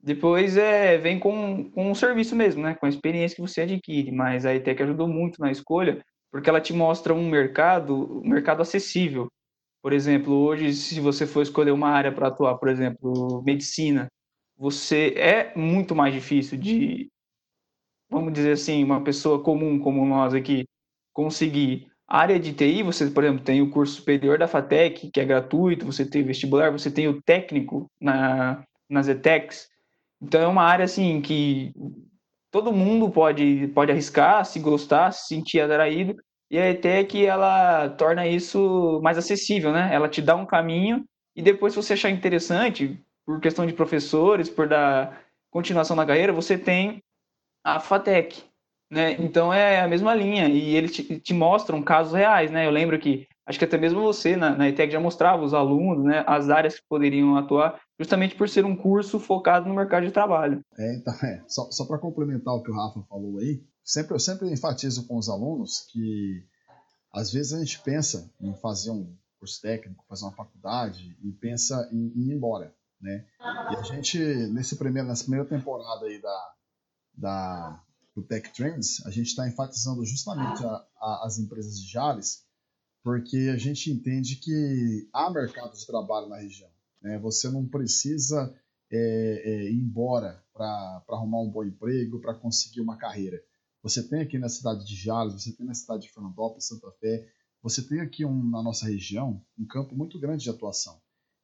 [0.00, 2.74] Depois é, vem com, com o serviço mesmo, né?
[2.74, 4.12] Com a experiência que você adquire.
[4.12, 8.62] Mas a ETEC ajudou muito na escolha, porque ela te mostra um mercado, um mercado
[8.62, 9.28] acessível.
[9.82, 14.08] Por exemplo, hoje, se você for escolher uma área para atuar, por exemplo, medicina,
[14.56, 17.08] você é muito mais difícil de,
[18.10, 20.66] vamos dizer assim, uma pessoa comum como nós aqui
[21.12, 21.88] conseguir.
[22.08, 25.24] A área de TI, você, por exemplo, tem o curso superior da FATEC, que é
[25.24, 29.68] gratuito, você tem vestibular, você tem o técnico na, nas ETECs,
[30.20, 31.72] então é uma área assim que
[32.50, 36.16] todo mundo pode pode arriscar, se gostar, se sentir atraído,
[36.50, 39.90] e até que ela torna isso mais acessível, né?
[39.92, 41.04] Ela te dá um caminho
[41.36, 46.32] e depois se você achar interessante, por questão de professores, por dar continuação na carreira,
[46.32, 47.02] você tem
[47.64, 48.42] a FATEC,
[48.90, 49.12] né?
[49.18, 52.66] Então é a mesma linha e eles te, te mostram casos reais, né?
[52.66, 56.04] Eu lembro que acho que até mesmo você na, na ETEC já mostrava os alunos,
[56.04, 60.12] né, as áreas que poderiam atuar, justamente por ser um curso focado no mercado de
[60.12, 60.62] trabalho.
[60.78, 61.42] É, então, é.
[61.48, 65.16] Só, só para complementar o que o Rafa falou aí, sempre, eu sempre enfatizo com
[65.16, 66.44] os alunos que
[67.10, 71.88] às vezes a gente pensa em fazer um curso técnico, fazer uma faculdade e pensa
[71.90, 73.24] em, em ir embora, né?
[73.70, 76.52] E a gente, nesse primeiro, nessa primeira temporada aí da,
[77.14, 77.82] da,
[78.14, 82.46] do Tech Trends, a gente está enfatizando justamente a, a, as empresas de Jales
[83.08, 86.68] porque a gente entende que há mercado de trabalho na região.
[87.00, 87.18] Né?
[87.20, 88.54] Você não precisa
[88.92, 93.42] é, é, ir embora para arrumar um bom emprego, para conseguir uma carreira.
[93.82, 97.26] Você tem aqui na cidade de Jales, você tem na cidade de Fernandópolis, Santa Fé,
[97.62, 101.00] você tem aqui um, na nossa região um campo muito grande de atuação.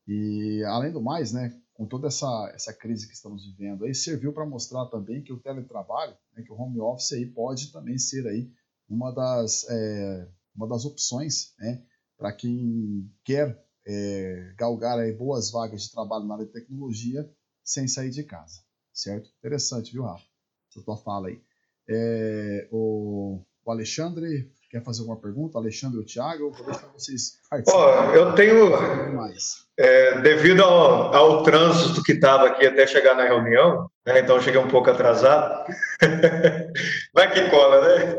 [0.07, 4.35] E além do mais, né, com toda essa, essa crise que estamos vivendo aí, serviu
[4.35, 8.27] para mostrar também que o teletrabalho, né, que o home office aí pode também ser
[8.27, 8.53] aí
[8.87, 11.83] uma das, é, uma das opções né,
[12.17, 17.29] para quem quer é, galgar aí boas vagas de trabalho na área de tecnologia
[17.62, 18.61] sem sair de casa,
[18.93, 19.31] certo?
[19.38, 20.25] Interessante, viu, Rafa?
[20.71, 21.40] Essa tua fala aí.
[21.88, 25.59] É, o, o Alexandre quer fazer alguma pergunta?
[25.59, 26.51] Alexandre ou Thiago?
[26.51, 28.11] Vou deixar vocês participarem.
[28.11, 28.73] Oh, eu tenho,
[29.77, 34.61] é, devido ao, ao, trânsito que estava aqui até chegar na reunião, né, então cheguei
[34.61, 35.67] um pouco atrasado,
[37.14, 38.19] vai que cola, né?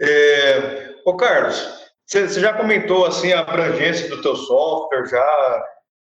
[0.00, 1.56] É, ô Carlos,
[2.04, 5.64] você, já comentou assim a abrangência do teu software, já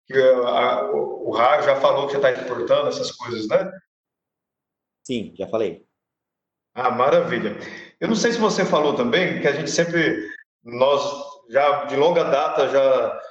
[0.06, 3.70] que a, o Raio já falou que você está exportando essas coisas, né?
[5.06, 5.86] Sim, já falei.
[6.74, 7.56] Ah, maravilha.
[8.00, 10.28] Eu não sei se você falou também que a gente sempre,
[10.64, 11.02] nós
[11.50, 13.22] já de longa data já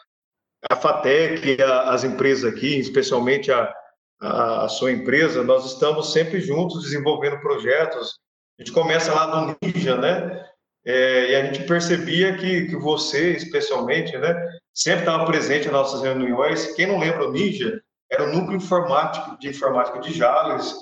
[0.70, 3.74] a Fatec, a, as empresas aqui, especialmente a,
[4.22, 8.20] a, a, sua empresa, nós estamos sempre juntos desenvolvendo projetos.
[8.60, 10.46] A gente começa lá do Ninja, né?
[10.88, 14.34] É, e a gente percebia que, que você, especialmente, né,
[14.74, 16.74] sempre estava presente nas nossas reuniões.
[16.76, 20.74] Quem não lembra o Ninja, era o núcleo informático de informática de Jales.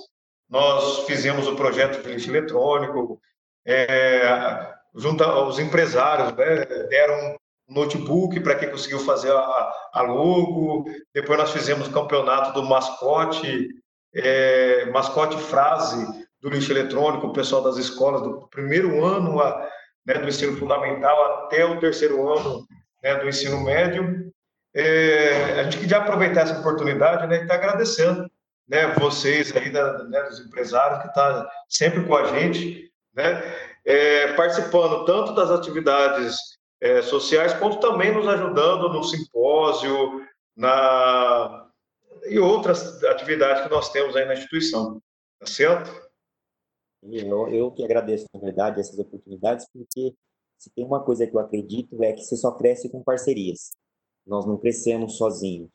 [0.48, 3.20] Nós fizemos o projeto lixo eletrônico,
[3.66, 7.36] é, junto aos empresários, né, deram
[7.68, 10.86] um notebook para quem conseguiu fazer a, a, logo.
[11.16, 13.70] Depois nós fizemos o campeonato do mascote,
[14.14, 16.06] é, mascote frase
[16.40, 19.68] do lixo eletrônico, o pessoal das escolas do primeiro ano a,
[20.06, 22.66] né, do ensino fundamental até o terceiro ano
[23.04, 24.32] né, do ensino médio.
[24.74, 28.30] É, a gente queria aproveitar essa oportunidade né, e está agradecendo
[28.68, 33.42] né, vocês aí, da, né, dos empresários, que estão tá sempre com a gente, né,
[33.86, 36.38] é, participando tanto das atividades
[36.82, 41.68] é, sociais, quanto também nos ajudando no simpósio, na,
[42.28, 45.02] e outras atividades que nós temos aí na instituição.
[45.40, 46.05] Tá certo?
[47.12, 50.14] Eu, eu que agradeço, na verdade, essas oportunidades, porque
[50.58, 53.72] se tem uma coisa que eu acredito é que você só cresce com parcerias.
[54.26, 55.70] Nós não crescemos sozinhos,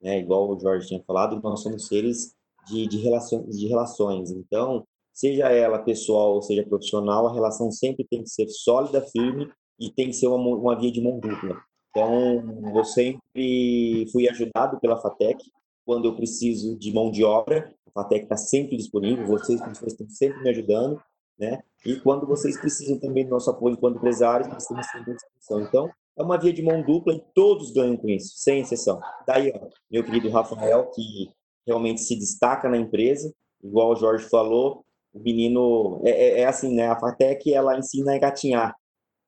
[0.00, 0.18] né?
[0.18, 2.34] Igual o Jorge tinha falado, nós somos seres
[2.68, 4.30] de, de, relações, de relações.
[4.30, 9.50] Então, seja ela pessoal ou seja profissional, a relação sempre tem que ser sólida, firme
[9.80, 11.60] e tem que ser uma, uma via de mão dupla.
[11.90, 15.50] Então, eu sempre fui ajudado pela FATEC
[15.86, 20.08] quando eu preciso de mão de obra a FATEC está sempre disponível, vocês, vocês estão
[20.10, 21.00] sempre me ajudando,
[21.38, 21.62] né?
[21.84, 25.60] E quando vocês precisam também do nosso apoio enquanto empresários, nós estamos sempre à disposição.
[25.62, 29.00] Então, é uma via de mão dupla e todos ganham com isso, sem exceção.
[29.26, 31.30] Daí, ó, meu querido Rafael, que
[31.66, 36.74] realmente se destaca na empresa, igual o Jorge falou, o menino, é, é, é assim,
[36.74, 36.88] né?
[36.88, 38.76] A FATEC, ela ensina a engatinhar.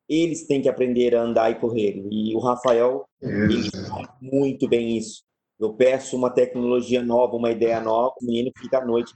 [0.09, 2.03] Eles têm que aprender a andar e correr.
[2.11, 5.27] E o Rafael, ele faz muito bem isso.
[5.59, 9.12] Eu peço uma tecnologia nova, uma ideia nova, o menino fica à noite,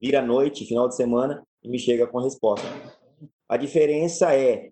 [0.00, 2.66] vira à noite, final de semana, e me chega com a resposta.
[3.48, 4.70] A diferença é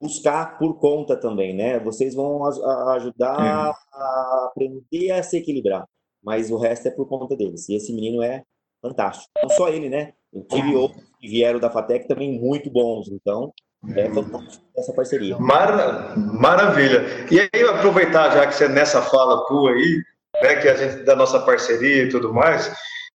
[0.00, 1.78] buscar por conta também, né?
[1.78, 2.44] Vocês vão
[2.92, 3.48] ajudar é.
[3.48, 5.84] a aprender a se equilibrar,
[6.22, 7.68] mas o resto é por conta deles.
[7.68, 8.42] E esse menino é
[8.82, 9.30] fantástico.
[9.42, 10.14] Não só ele, né?
[10.32, 13.52] Eu tive outros que vieram da FATEC também muito bons, então
[13.94, 15.38] é fantástico essa parceria.
[15.38, 16.14] Mara...
[16.16, 17.02] Maravilha.
[17.30, 20.02] E aí, aproveitar já que você nessa fala tua aí,
[20.42, 22.72] né, que a gente da nossa parceria e tudo mais.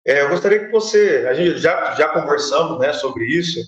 [0.04, 3.60] É, eu gostaria que você, a gente já já conversamos, né, sobre isso,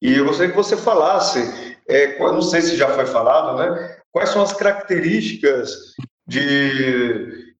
[0.00, 4.30] e eu gostaria que você falasse, é, não sei se já foi falado, né, quais
[4.30, 5.94] são as características
[6.26, 7.54] de,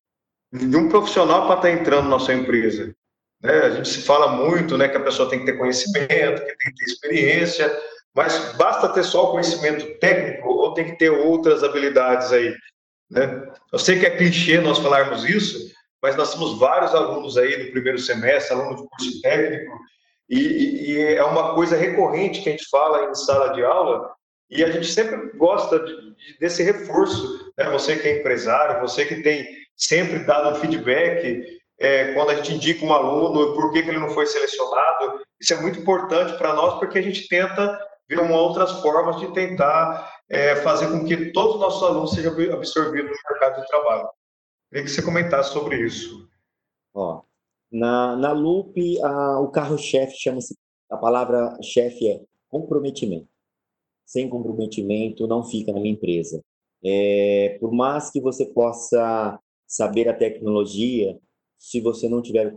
[0.52, 2.94] de um profissional para estar entrando na sua empresa.
[3.42, 3.52] Né?
[3.52, 6.72] A gente se fala muito, né, que a pessoa tem que ter conhecimento, que tem
[6.72, 7.80] que ter experiência,
[8.14, 12.54] mas basta ter só o conhecimento técnico ou tem que ter outras habilidades aí
[13.10, 13.46] né?
[13.72, 15.70] Eu sei que é clichê nós falarmos isso,
[16.02, 19.72] mas nós temos vários alunos aí no primeiro semestre, alunos de curso técnico,
[20.28, 24.10] e, e, é uma coisa recorrente que a gente fala em sala de aula,
[24.50, 27.52] e a gente sempre gosta de, de, desse reforço.
[27.56, 27.70] Né?
[27.70, 31.44] Você que é empresário, você que tem sempre dado um feedback
[31.78, 35.20] é, quando a gente indica um aluno, por que, que ele não foi selecionado.
[35.40, 40.15] Isso é muito importante para nós, porque a gente tenta ver outras formas de tentar
[40.28, 44.08] é, fazer com que todos os nossos alunos sejam absorvidos no mercado de trabalho.
[44.68, 46.28] Queria que você comentasse sobre isso.
[46.94, 47.22] Ó,
[47.70, 50.56] na, na Loop, a, o carro-chefe chama-se,
[50.90, 53.28] a palavra chefe é comprometimento.
[54.04, 56.40] Sem comprometimento, não fica na minha empresa.
[56.84, 61.18] É, por mais que você possa saber a tecnologia,
[61.58, 62.54] se você não tiver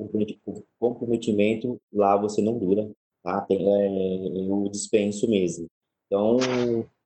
[0.79, 2.89] comprometimento, lá você não dura,
[3.23, 3.41] tá?
[3.41, 5.67] Tem, é, eu dispenso mesmo.
[6.05, 6.37] Então,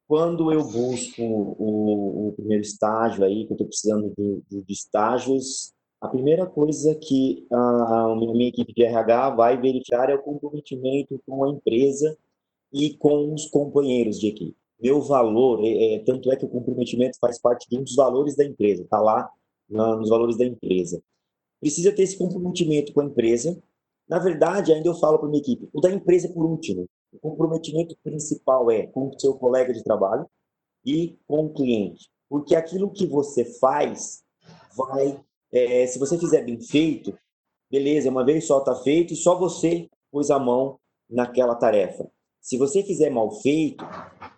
[0.07, 5.73] quando eu busco o, o primeiro estágio aí, que eu estou precisando de, de, estágios,
[6.01, 11.45] A primeira coisa que a minha equipe de RH vai verificar é o comprometimento com
[11.45, 12.17] a empresa
[12.73, 14.57] e com os companheiros de equipe.
[14.81, 18.35] Meu valor, é, é, tanto é que o comprometimento faz parte de um dos valores
[18.35, 19.29] da empresa, está lá
[19.69, 21.01] na, nos valores da empresa.
[21.61, 23.57] Precisa ter esse comprometimento com a empresa.
[24.09, 26.85] Na verdade, ainda eu falo para minha equipe, o da empresa por último.
[27.13, 30.27] O comprometimento principal é com o seu colega de trabalho
[30.85, 32.09] e com o cliente.
[32.27, 34.23] Porque aquilo que você faz
[34.75, 35.19] vai,
[35.51, 37.17] é, se você fizer bem feito,
[37.69, 42.09] beleza, uma vez só está feito e só você pôs a mão naquela tarefa.
[42.41, 43.85] Se você fizer mal feito,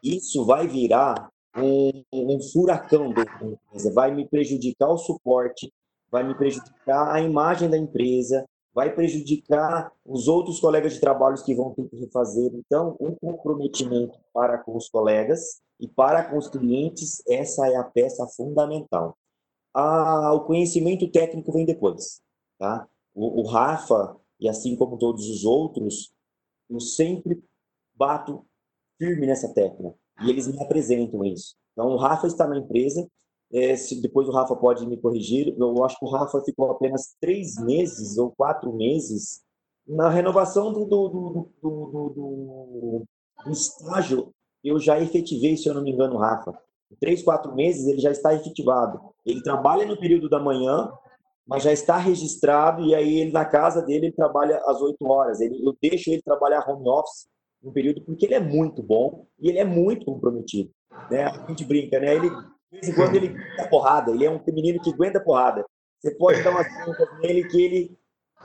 [0.03, 5.71] isso vai virar um, um furacão da empresa, vai me prejudicar o suporte,
[6.11, 11.55] vai me prejudicar a imagem da empresa, vai prejudicar os outros colegas de trabalho que
[11.55, 12.51] vão ter que refazer.
[12.53, 17.85] Então, um comprometimento para com os colegas e para com os clientes, essa é a
[17.85, 19.17] peça fundamental.
[19.73, 22.21] Ah, o conhecimento técnico vem depois.
[22.59, 22.85] Tá?
[23.13, 26.13] O, o Rafa, e assim como todos os outros,
[26.69, 27.41] eu sempre
[27.95, 28.45] bato
[28.97, 29.95] firme nessa tecla.
[30.21, 31.55] E eles me apresentam isso.
[31.71, 33.07] Então, o Rafa está na empresa.
[33.53, 35.55] É, se, depois o Rafa pode me corrigir.
[35.57, 39.41] Eu acho que o Rafa ficou apenas três meses ou quatro meses
[39.87, 43.05] na renovação do, do, do, do,
[43.45, 44.33] do, estágio.
[44.63, 46.57] Eu já efetivei, se eu não me engano, o Rafa.
[46.91, 48.99] Em três, quatro meses ele já está efetivado.
[49.25, 50.91] Ele trabalha no período da manhã,
[51.47, 55.39] mas já está registrado e aí ele na casa dele ele trabalha às oito horas.
[55.39, 57.27] Ele, eu deixo ele trabalhar home office
[57.63, 60.69] um período, porque ele é muito bom e ele é muito comprometido.
[61.09, 61.23] Né?
[61.23, 62.15] A gente brinca, né?
[62.15, 62.29] Ele,
[62.75, 65.65] de vez em quando ele dá porrada, ele é um menino que aguenta porrada.
[65.99, 67.97] Você pode dar umas brincas nele que ele,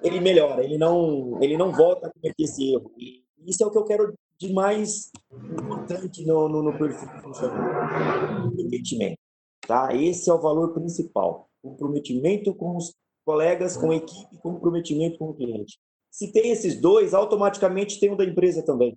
[0.02, 2.92] ele melhora, ele não, ele não volta a cometer esse erro.
[2.96, 7.22] E isso é o que eu quero de mais importante no, no, no perfil do
[7.22, 8.50] funcionário.
[8.50, 9.18] Comprometimento.
[9.66, 9.94] Tá?
[9.94, 11.48] Esse é o valor principal.
[11.62, 15.78] Comprometimento com os colegas, com a equipe, comprometimento com o cliente.
[16.10, 18.96] Se tem esses dois, automaticamente tem o da empresa também.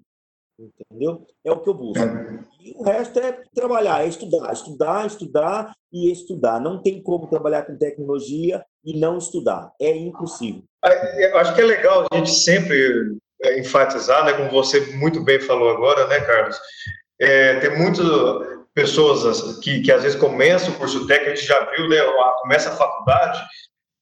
[0.60, 1.26] Entendeu?
[1.44, 2.04] É o que eu busco.
[2.62, 6.60] E o resto é trabalhar, é estudar, estudar, estudar e estudar.
[6.60, 9.72] Não tem como trabalhar com tecnologia e não estudar.
[9.82, 10.64] É impossível.
[11.18, 15.40] Eu acho que é legal a gente sempre é, enfatizar, né, como você muito bem
[15.40, 16.60] falou agora, né, Carlos?
[17.20, 18.06] É, tem muitas
[18.74, 21.98] pessoas que, que às vezes começam o curso técnico, a gente já viu, né,
[22.42, 23.42] começa a faculdade,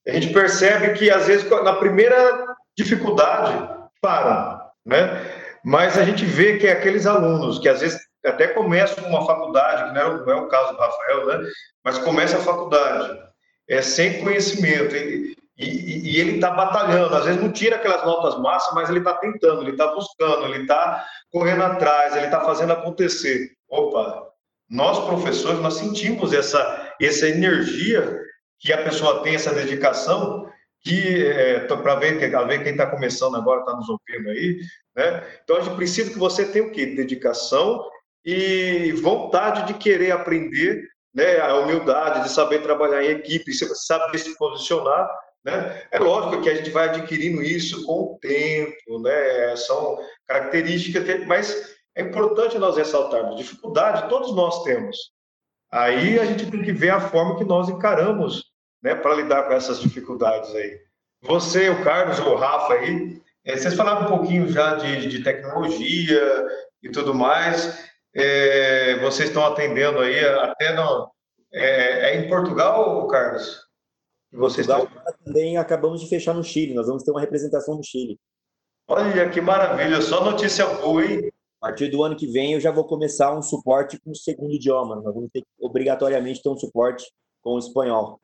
[0.07, 3.69] a gente percebe que às vezes na primeira dificuldade
[4.01, 5.40] param, né?
[5.63, 9.93] Mas a gente vê que aqueles alunos que às vezes até começam uma faculdade, que
[9.93, 11.49] não é, não é o caso do Rafael, né?
[11.83, 13.19] Mas começa a faculdade,
[13.67, 18.73] é sem conhecimento, e, e, ele está batalhando, às vezes não tira aquelas notas massas,
[18.73, 23.51] mas ele está tentando, ele está buscando, ele está correndo atrás, ele está fazendo acontecer.
[23.69, 24.27] Opa,
[24.69, 28.19] nós professores, nós sentimos essa, essa energia
[28.59, 30.50] que a pessoa tem, essa dedicação,
[30.83, 34.59] que é, para ver, ver quem está começando agora, está nos ouvindo aí,
[34.95, 35.23] né?
[35.43, 36.87] Então a gente precisa que você tenha o quê?
[36.87, 37.85] Dedicação
[38.25, 41.39] e vontade de querer aprender, né?
[41.39, 45.09] A humildade de saber trabalhar em equipe, saber se posicionar,
[45.45, 45.83] né?
[45.91, 49.55] É lógico que a gente vai adquirindo isso com o tempo, né?
[49.57, 53.37] São características, mas é importante nós ressaltarmos.
[53.37, 54.97] Dificuldade todos nós temos.
[55.71, 58.50] Aí a gente tem que ver a forma que nós encaramos
[58.81, 60.79] né, para lidar com essas dificuldades aí.
[61.23, 66.47] Você, o Carlos, o Rafa aí, é, vocês falaram um pouquinho já de, de tecnologia
[66.81, 67.89] e tudo mais.
[68.13, 71.11] É, vocês estão atendendo aí até no,
[71.53, 73.61] é, é em Portugal, Carlos?
[74.31, 75.25] Vocês Portugal estão...
[75.25, 76.73] também acabamos de fechar no Chile.
[76.73, 78.19] Nós vamos ter uma representação no Chile.
[78.87, 80.01] Olha que maravilha!
[80.01, 81.31] Só notícia boa, hein?
[81.61, 84.53] A partir do ano que vem eu já vou começar um suporte com o segundo
[84.53, 84.95] idioma.
[84.95, 87.05] Nós vamos ter que obrigatoriamente ter um suporte
[87.41, 88.19] com o espanhol.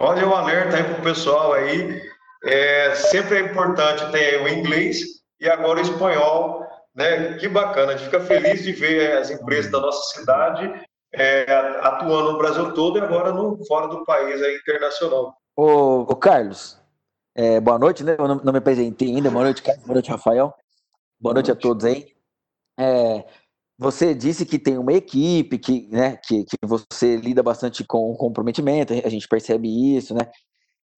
[0.00, 2.00] Olha o alerta aí para o pessoal aí.
[2.44, 5.00] É, sempre é importante ter o inglês
[5.40, 7.34] e agora o espanhol, né?
[7.34, 10.72] Que bacana, a gente fica feliz de ver as empresas da nossa cidade
[11.12, 11.44] é,
[11.82, 15.36] atuando no Brasil todo e agora no, fora do país, aí, internacional.
[15.56, 16.80] Ô, ô Carlos,
[17.34, 18.14] é, boa noite, né?
[18.16, 19.32] Eu não, não, me apresentei ainda.
[19.32, 19.84] Boa noite, Carlos.
[19.84, 20.46] Boa noite, Rafael.
[20.46, 22.06] Boa noite, boa noite a todos aí.
[22.78, 23.24] É,
[23.78, 28.16] você disse que tem uma equipe, que, né, que, que você lida bastante com o
[28.16, 30.22] comprometimento, a gente percebe isso, né?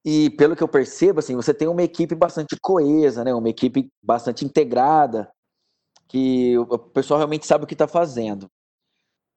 [0.03, 3.35] E pelo que eu percebo, assim, você tem uma equipe bastante coesa, né?
[3.35, 5.31] Uma equipe bastante integrada,
[6.09, 8.51] que o pessoal realmente sabe o que está fazendo.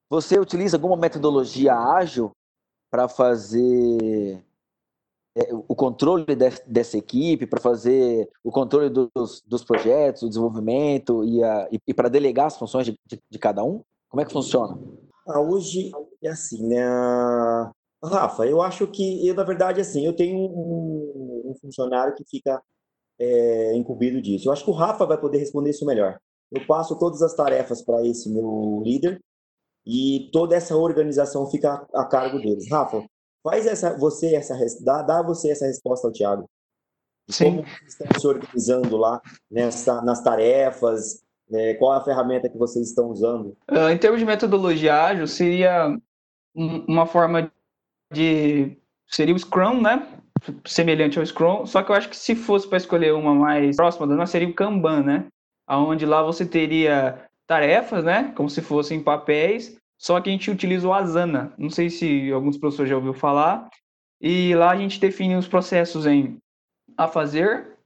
[0.10, 2.32] Você utiliza alguma metodologia ágil
[2.90, 4.42] para fazer
[5.68, 11.42] o controle de, dessa equipe, para fazer o controle dos, dos, projetos, o desenvolvimento e,
[11.88, 13.82] e, para delegar as funções de, de, de, cada um?
[14.10, 14.78] Como é que funciona?
[15.28, 15.92] Ah, hoje
[16.24, 16.86] é assim, né?
[18.04, 22.62] Rafa, eu acho que, eu, na verdade, assim, eu tenho um, funcionário que fica
[23.20, 24.50] é, incumbido disso.
[24.50, 26.20] Eu acho que o Rafa vai poder responder isso melhor.
[26.52, 29.20] Eu passo todas as tarefas para esse meu líder
[29.86, 32.70] e toda essa organização fica a, a cargo deles.
[32.70, 33.04] Rafa,
[33.44, 36.50] faz essa, você essa, dá, dá você essa resposta ao Thiago.
[37.30, 37.58] Sim.
[37.58, 39.22] Como estão se organizando lá
[39.52, 41.24] nessa, nas tarefas?
[41.50, 41.74] Né?
[41.76, 43.56] Qual a ferramenta que vocês estão usando?
[43.70, 45.98] Uh, em termos de metodologia ágil, seria
[46.56, 47.52] uma forma
[48.12, 48.78] de.
[49.08, 50.08] Seria o Scrum, né?
[50.66, 54.08] Semelhante ao Scrum, só que eu acho que se fosse para escolher uma mais próxima
[54.08, 55.28] da nossa, seria o Kanban, né?
[55.70, 58.34] Onde lá você teria tarefas, né?
[58.36, 61.54] Como se fossem papéis, só que a gente utiliza o Asana.
[61.58, 63.70] Não sei se alguns professores já ouviram falar.
[64.20, 66.40] E lá a gente define os processos em
[66.98, 67.78] a fazer,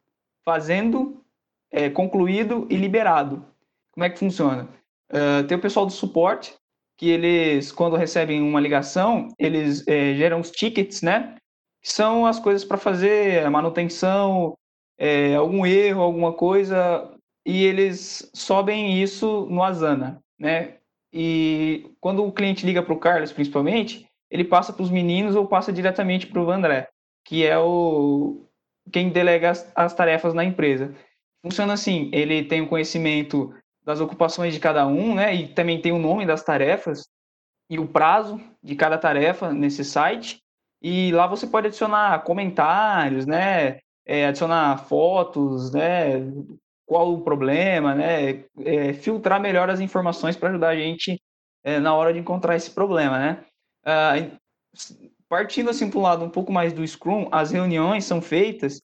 [0.44, 1.24] fazendo,
[1.72, 3.46] é, concluído e liberado.
[3.92, 4.68] Como é que funciona?
[5.12, 6.56] Uh, tem o pessoal do suporte,
[6.98, 11.36] que eles, quando recebem uma ligação, eles é, geram os tickets, né?
[11.84, 14.58] Que são as coisas para fazer, a manutenção,
[14.98, 17.16] é, algum erro, alguma coisa,
[17.46, 20.77] e eles sobem isso no Asana, né?
[21.20, 25.48] E quando o cliente liga para o Carlos, principalmente, ele passa para os meninos ou
[25.48, 26.90] passa diretamente para o André,
[27.26, 28.46] que é o
[28.94, 30.94] quem delega as, as tarefas na empresa.
[31.44, 33.52] Funciona assim, ele tem o conhecimento
[33.84, 35.34] das ocupações de cada um, né?
[35.34, 37.08] E também tem o nome das tarefas
[37.68, 40.40] e o prazo de cada tarefa nesse site.
[40.84, 43.80] E lá você pode adicionar comentários, né?
[44.06, 46.20] É, adicionar fotos, né?
[46.88, 48.46] Qual o problema, né?
[48.66, 51.22] É, filtrar melhor as informações para ajudar a gente
[51.64, 53.46] é, na hora de encontrar esse problema, né?
[53.86, 54.14] Ah,
[55.30, 58.82] partindo assim para um lado um pouco mais do Scrum, as reuniões são feitas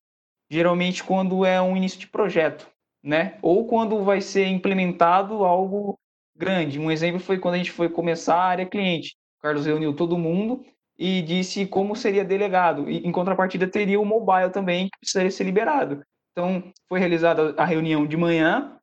[0.51, 2.71] geralmente quando é um início de projeto
[3.03, 3.37] né?
[3.41, 5.99] Ou quando vai ser implementado algo
[6.35, 6.79] grande.
[6.79, 9.15] Um exemplo foi quando a gente foi começar a área cliente.
[9.39, 10.65] O Carlos reuniu todo mundo
[10.97, 12.89] e disse como seria delegado.
[12.89, 16.01] E, em contrapartida, teria o mobile também, que precisaria ser liberado.
[16.33, 18.77] Então, foi realizada a reunião de manhã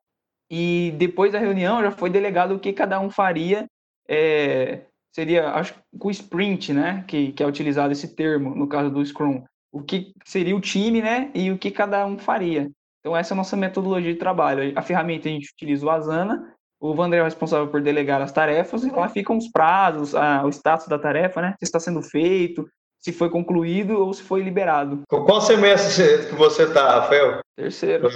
[0.49, 3.67] e depois da reunião já foi delegado o que cada um faria.
[4.07, 7.03] É, seria, acho com o sprint, né?
[7.07, 9.43] Que, que é utilizado esse termo no caso do Scrum.
[9.71, 11.29] O que seria o time, né?
[11.35, 12.69] E o que cada um faria.
[12.99, 14.73] Então, essa é a nossa metodologia de trabalho.
[14.75, 18.31] A ferramenta a gente utiliza o Asana, o Vandré é o responsável por delegar as
[18.31, 21.55] tarefas, e lá ficam os prazos, a, o status da tarefa, né?
[21.59, 22.67] Se está sendo feito,
[23.01, 25.01] se foi concluído ou se foi liberado.
[25.09, 27.39] Qual semestre que você está, Rafael?
[27.55, 28.09] Terceiro.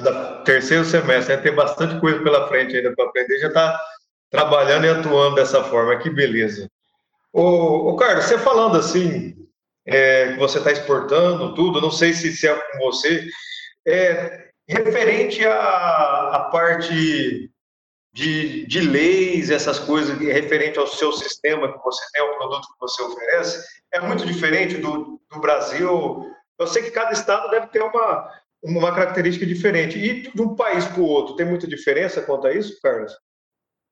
[0.43, 1.41] Terceiro semestre, né?
[1.41, 3.79] tem bastante coisa pela frente ainda para aprender, já está
[4.29, 6.69] trabalhando e atuando dessa forma, que beleza.
[7.33, 9.35] O, o Carlos, você falando assim,
[9.85, 13.27] é, que você está exportando tudo, não sei se, se é com você,
[13.87, 17.51] é, Referente à, à parte
[18.15, 22.79] de, de leis, essas coisas, referente ao seu sistema que você tem, ao produto que
[22.79, 26.25] você oferece, é muito diferente do, do Brasil.
[26.57, 28.31] Eu sei que cada estado deve ter uma,
[28.63, 29.99] uma característica diferente.
[29.99, 33.11] E de um país para o outro, tem muita diferença quanto a isso, Carlos?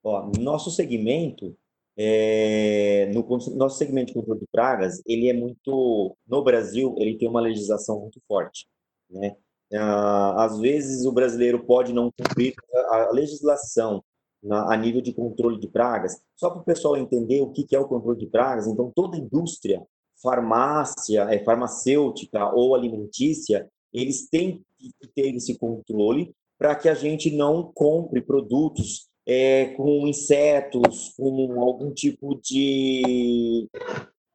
[0.02, 1.54] Ó, nosso segmento,
[1.94, 7.28] é, no nosso segmento de controle de pragas, ele é muito, no Brasil, ele tem
[7.28, 8.66] uma legislação muito forte,
[9.10, 9.36] né?
[9.74, 12.54] Ah, às vezes o brasileiro pode não cumprir
[12.90, 14.02] a legislação
[14.50, 16.20] a nível de controle de pragas.
[16.36, 19.82] Só para o pessoal entender o que é o controle de pragas, então toda indústria,
[20.22, 27.30] farmácia, é, farmacêutica ou alimentícia, eles têm que ter esse controle para que a gente
[27.30, 33.68] não compre produtos é, com insetos, com algum tipo de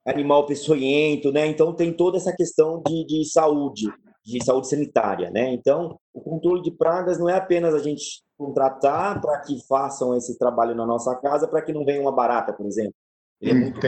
[0.05, 1.45] animal peçonhento, né?
[1.45, 3.87] Então tem toda essa questão de, de saúde
[4.23, 5.51] de saúde sanitária, né?
[5.53, 10.37] Então, o controle de pragas não é apenas a gente contratar para que façam esse
[10.37, 12.93] trabalho na nossa casa para que não venha uma barata, por exemplo.
[13.41, 13.79] Ele é muito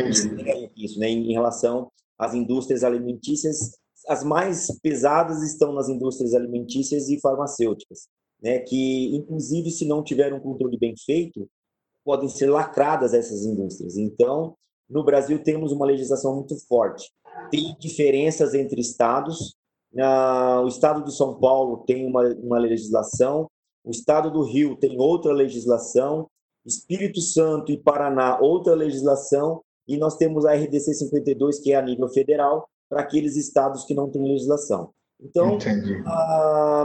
[0.75, 1.09] isso, né?
[1.09, 3.77] Em relação às indústrias alimentícias,
[4.07, 8.07] as mais pesadas estão nas indústrias alimentícias e farmacêuticas,
[8.41, 8.59] né?
[8.59, 11.47] Que, inclusive, se não tiver um controle bem feito,
[12.03, 13.97] podem ser lacradas essas indústrias.
[13.97, 14.55] Então,
[14.89, 17.11] no Brasil temos uma legislação muito forte.
[17.49, 19.55] Tem diferenças entre estados,
[19.93, 23.49] o estado de São Paulo tem uma, uma legislação,
[23.83, 26.27] o estado do Rio tem outra legislação,
[26.65, 31.81] Espírito Santo e Paraná outra legislação, e nós temos a RDC 52, que é a
[31.81, 34.91] nível federal, para aqueles estados que não têm legislação.
[35.19, 35.57] Então,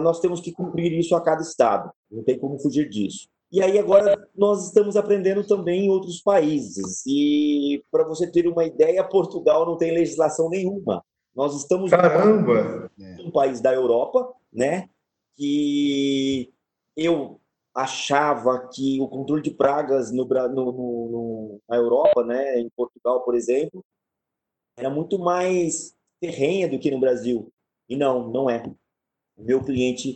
[0.03, 3.29] nós temos que cumprir isso a cada estado, não tem como fugir disso.
[3.51, 7.03] E aí agora nós estamos aprendendo também em outros países.
[7.07, 11.03] E para você ter uma ideia, Portugal não tem legislação nenhuma.
[11.37, 12.91] Nós estamos Caramba!
[13.21, 14.89] um país da Europa, né?
[15.37, 16.51] Que
[16.97, 17.39] eu
[17.75, 23.35] achava que o controle de pragas no, no, no, na Europa, né, em Portugal, por
[23.35, 23.85] exemplo,
[24.79, 27.53] era muito mais terrenha do que no Brasil.
[27.87, 28.63] E não, não é.
[29.37, 30.15] o meu cliente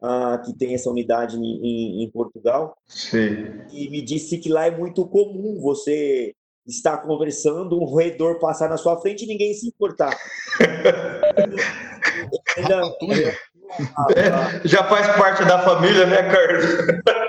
[0.00, 3.60] ah, que tem essa unidade em, em, em Portugal, Sim.
[3.70, 6.34] e me disse que lá é muito comum você
[6.66, 10.16] estar conversando, um roedor passar na sua frente e ninguém se importar.
[14.14, 16.64] É, já faz parte da família, né, Carlos?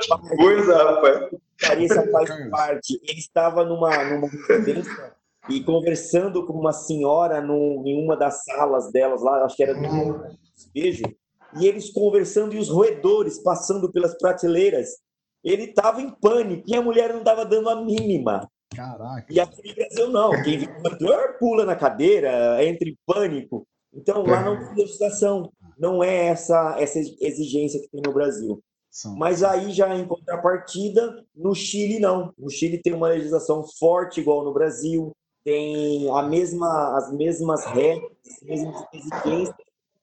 [0.02, 1.30] que coisa, rapaz.
[1.58, 3.00] Clarissa faz parte.
[3.02, 5.14] Ele estava numa, numa residência
[5.50, 9.74] e conversando com uma senhora no, em uma das salas delas lá, acho que era
[9.74, 10.24] no
[10.56, 11.04] despejo,
[11.60, 14.90] e eles conversando e os roedores passando pelas prateleiras.
[15.44, 18.50] Ele estava em pânico e a mulher não estava dando a mínima.
[18.76, 19.26] Caraca.
[19.30, 20.44] E aqui no Brasil não.
[20.44, 23.68] Quem vê o roedor pula na cadeira, entra em pânico.
[23.94, 25.52] Então lá não tem legislação.
[25.78, 28.62] Não é essa, essa exigência que tem no Brasil.
[29.18, 32.32] Mas aí já em contrapartida, no Chile não.
[32.38, 35.12] No Chile tem uma legislação forte igual no Brasil,
[35.44, 39.56] tem a mesma, as mesmas regras, as mesmas exigências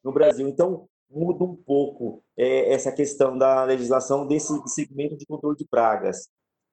[0.03, 0.49] no Brasil.
[0.49, 6.29] Então muda um pouco é, essa questão da legislação desse segmento de controle de pragas.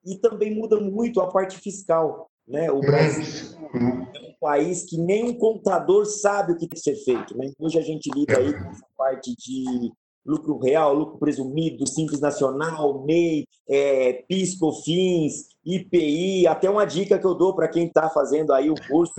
[0.07, 2.29] E também muda muito a parte fiscal.
[2.47, 2.71] Né?
[2.71, 6.95] O Brasil é um país que nem um contador sabe o que tem que ser
[6.95, 7.37] feito.
[7.37, 7.51] Né?
[7.59, 9.91] Hoje a gente lida aí com essa parte de
[10.25, 17.25] lucro real, lucro presumido, Simples Nacional, MEI, é, PIS, COFINS, IPI, até uma dica que
[17.25, 19.13] eu dou para quem está fazendo aí o curso,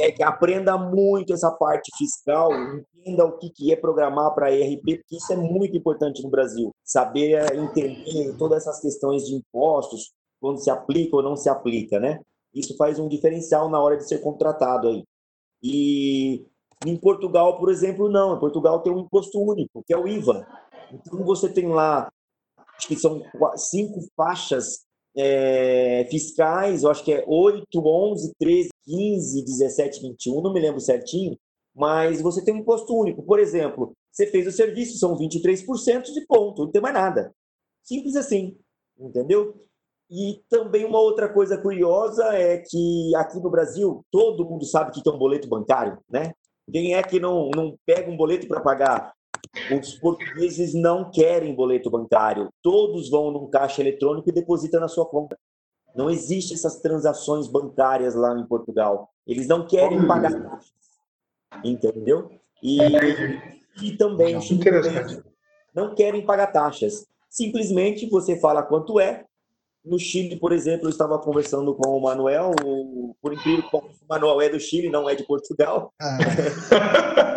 [0.00, 2.50] é que aprenda muito essa parte fiscal,
[2.96, 6.72] entenda o que, que é programar para ERP, porque isso é muito importante no Brasil,
[6.82, 12.00] saber é, entender todas essas questões de impostos, quando se aplica ou não se aplica,
[12.00, 12.20] né?
[12.52, 15.04] Isso faz um diferencial na hora de ser contratado aí.
[15.62, 16.44] E
[16.84, 18.36] em Portugal, por exemplo, não.
[18.36, 20.46] Em Portugal tem um imposto único, que é o IVA.
[20.92, 22.10] Então você tem lá,
[22.76, 23.22] acho que são
[23.56, 24.83] cinco faixas
[25.16, 30.80] é, fiscais, eu acho que é 8, 11, 13, 15, 17, 21, não me lembro
[30.80, 31.36] certinho,
[31.74, 33.22] mas você tem um imposto único.
[33.22, 37.32] Por exemplo, você fez o serviço, são 23% de ponto, não tem mais nada.
[37.82, 38.56] Simples assim,
[38.98, 39.64] entendeu?
[40.10, 45.02] E também uma outra coisa curiosa é que aqui no Brasil todo mundo sabe que
[45.02, 46.32] tem um boleto bancário, né?
[46.70, 49.12] Quem é que não, não pega um boleto para pagar?
[49.80, 52.48] Os portugueses não querem boleto bancário.
[52.62, 55.38] Todos vão num caixa eletrônico e depositam na sua conta.
[55.94, 59.10] Não existe essas transações bancárias lá em Portugal.
[59.26, 60.72] Eles não querem pagar taxas.
[61.62, 62.30] Entendeu?
[62.62, 62.78] E,
[63.80, 64.36] e também
[65.74, 67.06] não querem pagar taxas.
[67.30, 69.24] Simplesmente você fala quanto é,
[69.84, 73.82] no Chile, por exemplo, eu estava conversando com o Manuel, o, por incrível que o
[74.08, 75.92] Manuel é do Chile, não é de Portugal.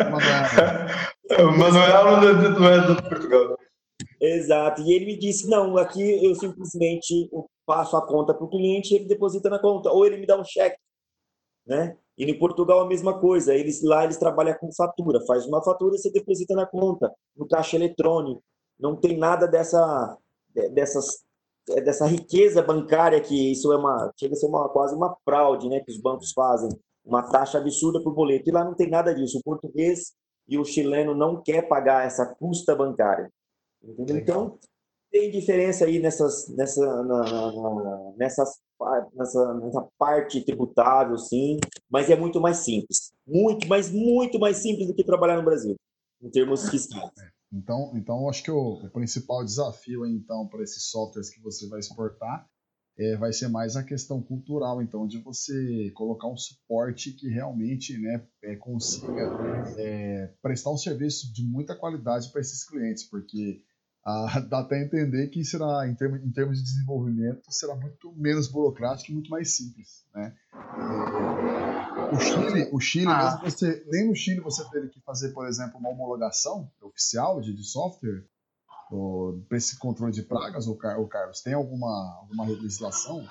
[0.08, 1.17] É.
[1.36, 2.20] o Manuel
[2.58, 3.58] não é de Portugal.
[4.20, 7.30] Exato, e ele me disse, não, aqui eu simplesmente
[7.64, 10.38] passo a conta para o cliente e ele deposita na conta, ou ele me dá
[10.38, 10.78] um cheque,
[11.66, 11.96] né?
[12.16, 15.94] E em Portugal a mesma coisa, eles lá eles trabalham com fatura, faz uma fatura
[15.94, 18.42] e você deposita na conta, no caixa eletrônico,
[18.78, 20.16] não tem nada dessa,
[20.72, 21.24] dessas
[21.70, 25.68] é dessa riqueza bancária que isso é uma chega a ser uma, quase uma fraude,
[25.68, 26.70] né, que os bancos fazem,
[27.04, 28.48] uma taxa absurda por boleto.
[28.48, 29.38] E lá não tem nada disso.
[29.38, 30.12] O português
[30.48, 33.30] e o chileno não quer pagar essa custa bancária.
[33.82, 34.16] Entendeu?
[34.16, 34.58] Então,
[35.10, 38.58] tem diferença aí nessas, nessa, na, na, nessas,
[39.14, 41.58] nessa, nessa parte tributável, sim,
[41.90, 43.12] mas é muito mais simples.
[43.26, 45.76] Muito, mas muito mais simples do que trabalhar no Brasil,
[46.22, 47.10] em termos fiscais.
[47.52, 51.80] Então, então acho que o, o principal desafio então para esses softwares que você vai
[51.80, 52.46] exportar
[52.98, 57.96] é, vai ser mais a questão cultural, então, de você colocar um suporte que realmente
[57.96, 59.30] né, é, consiga
[59.76, 63.62] é, prestar um serviço de muita qualidade para esses clientes, porque
[64.04, 68.48] ah, dá até entender que será, em termos, em termos de desenvolvimento, será muito menos
[68.48, 70.04] burocrático e muito mais simples.
[70.12, 70.34] Né?
[70.52, 73.24] É, o Chile, o Chile ah.
[73.24, 77.54] mesmo você, nem no Chile você teve que fazer, por exemplo, uma homologação oficial de,
[77.54, 78.24] de software
[79.48, 81.40] para esse controle de pragas, ou, Carlos?
[81.42, 83.26] Tem alguma, alguma legislação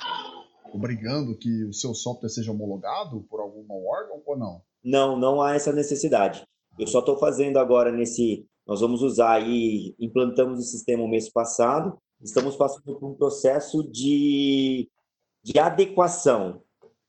[0.73, 4.61] obrigando que o seu software seja homologado por algum órgão ou não?
[4.83, 6.45] Não, não há essa necessidade.
[6.77, 8.45] Eu só estou fazendo agora nesse.
[8.65, 13.81] Nós vamos usar aí, implantamos o sistema o mês passado, estamos passando por um processo
[13.89, 14.89] de,
[15.41, 16.61] de adequação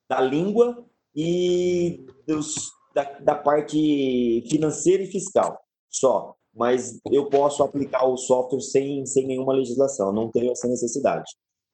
[0.09, 5.59] da língua e dos, da, da parte financeira e fiscal,
[5.91, 11.31] só mas eu posso aplicar o software sem, sem nenhuma legislação, não tenho essa necessidade.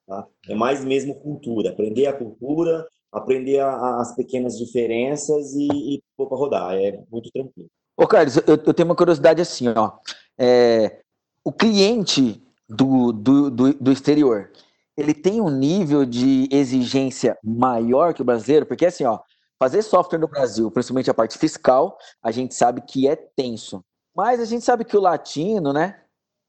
[0.06, 0.26] Tá?
[0.46, 6.28] É mais mesmo cultura, aprender a cultura, aprender a, as pequenas diferenças e, e pôr
[6.28, 7.68] para rodar, é muito tranquilo.
[7.96, 9.92] Ô Carlos, eu, eu tenho uma curiosidade assim, ó,
[10.38, 11.00] é,
[11.42, 14.50] o cliente do, do, do, do exterior,
[14.96, 18.66] ele tem um nível de exigência maior que o brasileiro?
[18.66, 19.20] Porque assim, ó,
[19.58, 23.82] fazer software no Brasil, principalmente a parte fiscal, a gente sabe que é tenso
[24.14, 26.00] Mas a gente sabe que o latino, né?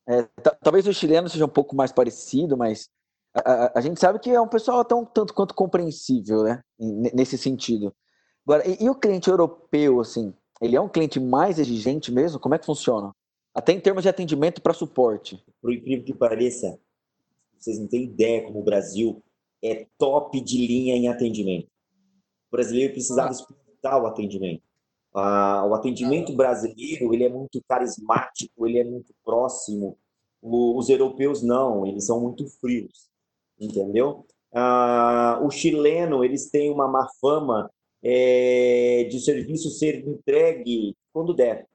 [0.08, 0.28] É,
[0.62, 2.90] talvez o chileno seja um pouco mais parecido, mas
[3.34, 6.62] a, a, a, gente sabe que é um pessoal tão tanto quanto compreensível, né?
[6.80, 7.94] Nesse sentido.
[8.46, 12.40] Agora, e, e, o cliente europeu, assim, ele é um cliente mais exigente mesmo?
[12.40, 13.12] Como é que funciona?
[13.54, 15.44] Até em termos de atendimento para suporte.
[15.62, 16.78] Por incrível que pareça,
[17.58, 19.24] vocês não têm ideia como o Brasil
[19.64, 21.68] é top de linha em atendimento.
[22.50, 23.32] O brasileiro precisava ah.
[23.32, 24.62] explorar o atendimento.
[25.16, 29.98] Ah, o atendimento brasileiro ele é muito carismático, ele é muito próximo.
[30.42, 33.10] O, os europeus não, eles são muito frios,
[33.60, 34.26] entendeu?
[34.54, 37.72] Ah, o chileno eles têm uma má fama
[38.04, 41.68] é, de serviço ser entregue quando der.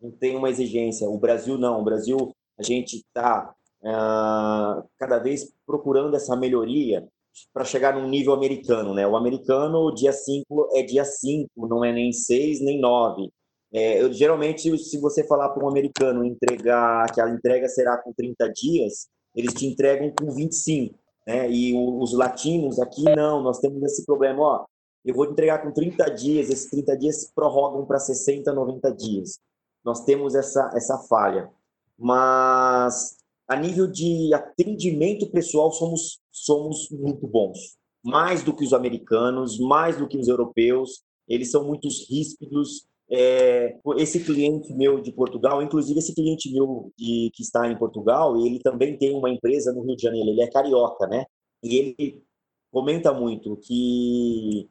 [0.00, 1.08] Não tem uma exigência.
[1.08, 1.80] O Brasil não.
[1.80, 7.06] O Brasil a gente está ah, cada vez procurando essa melhoria
[7.52, 9.06] para chegar num nível americano, né?
[9.06, 13.30] O americano, dia 5 é dia 5, não é nem 6 nem 9.
[13.72, 18.12] É, eu, geralmente, se você falar para um americano entregar que a entrega será com
[18.12, 20.94] 30 dias, eles te entregam com 25,
[21.26, 21.50] né?
[21.50, 24.66] E os latinos aqui não, nós temos esse problema, ó,
[25.04, 29.38] eu vou entregar com 30 dias, esses 30 dias prorrogam para 60, 90 dias.
[29.84, 31.50] Nós temos essa, essa falha.
[31.98, 33.17] Mas
[33.48, 37.78] a nível de atendimento pessoal, somos, somos muito bons.
[38.04, 41.02] Mais do que os americanos, mais do que os europeus.
[41.26, 42.86] Eles são muito ríspidos.
[43.10, 48.36] É, esse cliente meu de Portugal, inclusive esse cliente meu de, que está em Portugal,
[48.36, 50.28] ele também tem uma empresa no Rio de Janeiro.
[50.28, 51.24] Ele é carioca, né?
[51.64, 52.22] E ele
[52.70, 54.68] comenta muito que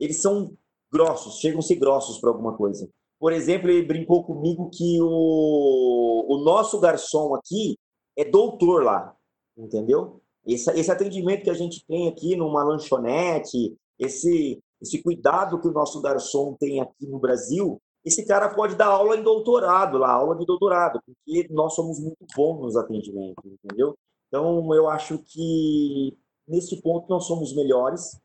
[0.00, 0.52] eles são
[0.92, 2.88] grossos, chegam a ser grossos para alguma coisa.
[3.20, 7.76] Por exemplo, ele brincou comigo que o, o nosso garçom aqui
[8.16, 9.14] é doutor lá,
[9.56, 10.20] entendeu?
[10.44, 15.72] Esse, esse atendimento que a gente tem aqui numa lanchonete, esse, esse cuidado que o
[15.72, 20.36] nosso garçom tem aqui no Brasil, esse cara pode dar aula em doutorado lá, aula
[20.36, 23.96] de doutorado, porque nós somos muito bons nos atendimentos, entendeu?
[24.28, 28.16] Então, eu acho que nesse ponto nós somos melhores.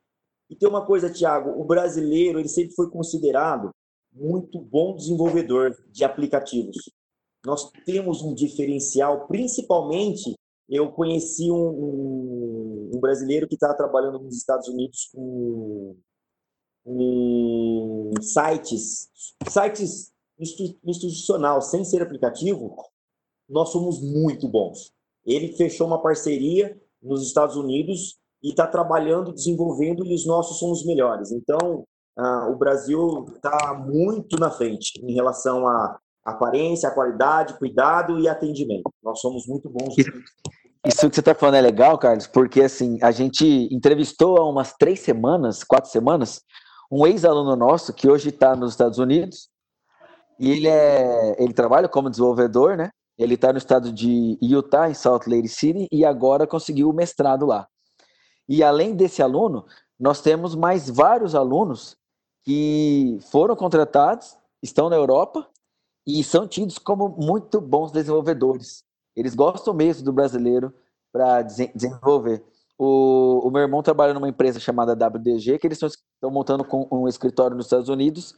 [0.49, 3.71] E tem uma coisa, Tiago, o brasileiro ele sempre foi considerado
[4.13, 6.77] muito bom desenvolvedor de aplicativos
[7.45, 10.35] nós temos um diferencial, principalmente
[10.69, 15.97] eu conheci um, um, um brasileiro que estava trabalhando nos Estados Unidos com,
[16.83, 19.09] com sites,
[19.49, 20.11] sites
[20.83, 22.75] institucional, sem ser aplicativo,
[23.49, 24.91] nós somos muito bons.
[25.25, 30.71] Ele fechou uma parceria nos Estados Unidos e está trabalhando, desenvolvendo, e os nossos são
[30.71, 31.31] os melhores.
[31.31, 31.85] Então,
[32.17, 38.91] ah, o Brasil está muito na frente em relação a aparência, qualidade, cuidado e atendimento.
[39.03, 39.95] Nós somos muito bons.
[40.85, 44.73] Isso que você está falando é legal, Carlos, porque assim a gente entrevistou há umas
[44.73, 46.41] três semanas, quatro semanas,
[46.91, 49.49] um ex-aluno nosso que hoje está nos Estados Unidos
[50.39, 52.89] e ele é, ele trabalha como desenvolvedor, né?
[53.15, 57.45] Ele está no estado de Utah, em Salt Lake City, e agora conseguiu o mestrado
[57.45, 57.67] lá.
[58.49, 59.65] E além desse aluno,
[59.99, 61.95] nós temos mais vários alunos
[62.43, 65.47] que foram contratados, estão na Europa
[66.05, 68.83] e são tidos como muito bons desenvolvedores.
[69.15, 70.73] Eles gostam mesmo do brasileiro
[71.11, 72.43] para desenvolver.
[72.77, 77.07] O, o, meu irmão trabalha numa empresa chamada WDG, que eles estão montando com um
[77.07, 78.33] escritório nos Estados Unidos,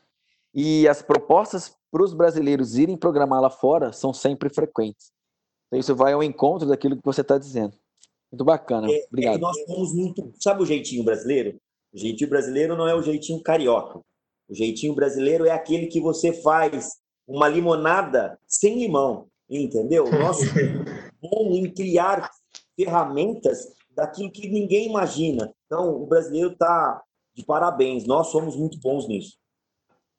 [0.54, 5.12] e as propostas para os brasileiros irem programar lá fora são sempre frequentes.
[5.68, 7.74] Então isso vai ao encontro daquilo que você está dizendo.
[8.32, 8.92] Muito bacana.
[8.92, 9.38] É, Obrigado.
[9.38, 10.34] É nós somos muito.
[10.40, 11.58] Sabe o jeitinho brasileiro?
[11.94, 14.00] O jeitinho brasileiro não é o jeitinho carioca.
[14.50, 16.90] O jeitinho brasileiro é aquele que você faz
[17.28, 20.10] uma limonada sem limão, entendeu?
[20.12, 20.40] Nós
[21.22, 22.30] bom em criar
[22.76, 25.54] ferramentas daquilo que ninguém imagina.
[25.66, 27.02] Então, o brasileiro está
[27.34, 28.06] de parabéns.
[28.06, 29.38] Nós somos muito bons nisso.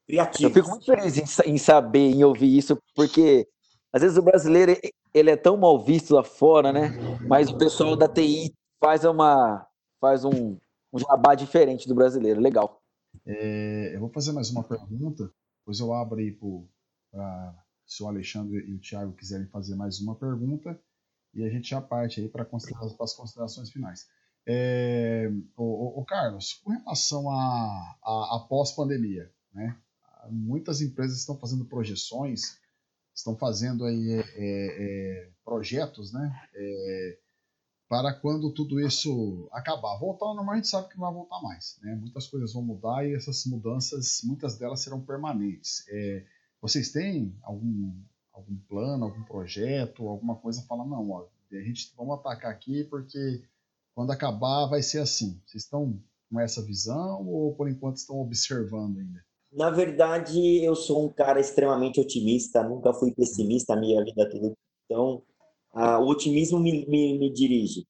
[0.07, 0.43] Criativos.
[0.43, 3.49] Eu fico muito feliz em, saber, em ouvir isso, porque
[3.93, 4.77] às vezes o brasileiro
[5.15, 6.91] ele é tão mal visto lá fora, né?
[7.27, 9.67] Mas o pessoal da TI faz uma
[10.01, 10.59] faz um,
[10.93, 12.41] um jabá diferente do brasileiro.
[12.41, 12.83] Legal.
[13.25, 15.31] É, eu vou fazer mais uma pergunta,
[15.61, 16.33] depois eu abro aí
[17.15, 20.79] para se o Alexandre e o Thiago quiserem fazer mais uma pergunta
[21.33, 24.09] e a gente já parte aí para as considerações finais.
[24.47, 29.79] É, o, o, Carlos, com relação a, a, a pós-pandemia, né?
[30.31, 32.59] muitas empresas estão fazendo projeções,
[33.15, 36.49] estão fazendo aí é, é, é projetos, né?
[36.55, 37.19] É,
[37.89, 39.99] para quando tudo isso acabar.
[39.99, 41.95] Voltar ao normal a gente sabe que não vai voltar mais, né?
[41.95, 45.85] Muitas coisas vão mudar e essas mudanças, muitas delas serão permanentes.
[45.89, 46.27] É,
[46.65, 47.93] vocês têm algum,
[48.33, 50.65] algum plano, algum projeto, alguma coisa?
[50.67, 53.43] Fala, não, ó, a gente vamos atacar aqui porque
[53.95, 55.39] quando acabar vai ser assim.
[55.45, 56.01] Vocês estão
[56.31, 59.23] com essa visão ou por enquanto estão observando ainda?
[59.53, 64.55] Na verdade, eu sou um cara extremamente otimista, nunca fui pessimista a minha vida toda.
[64.87, 65.23] Então,
[65.71, 67.87] a, o otimismo me, me, me dirige,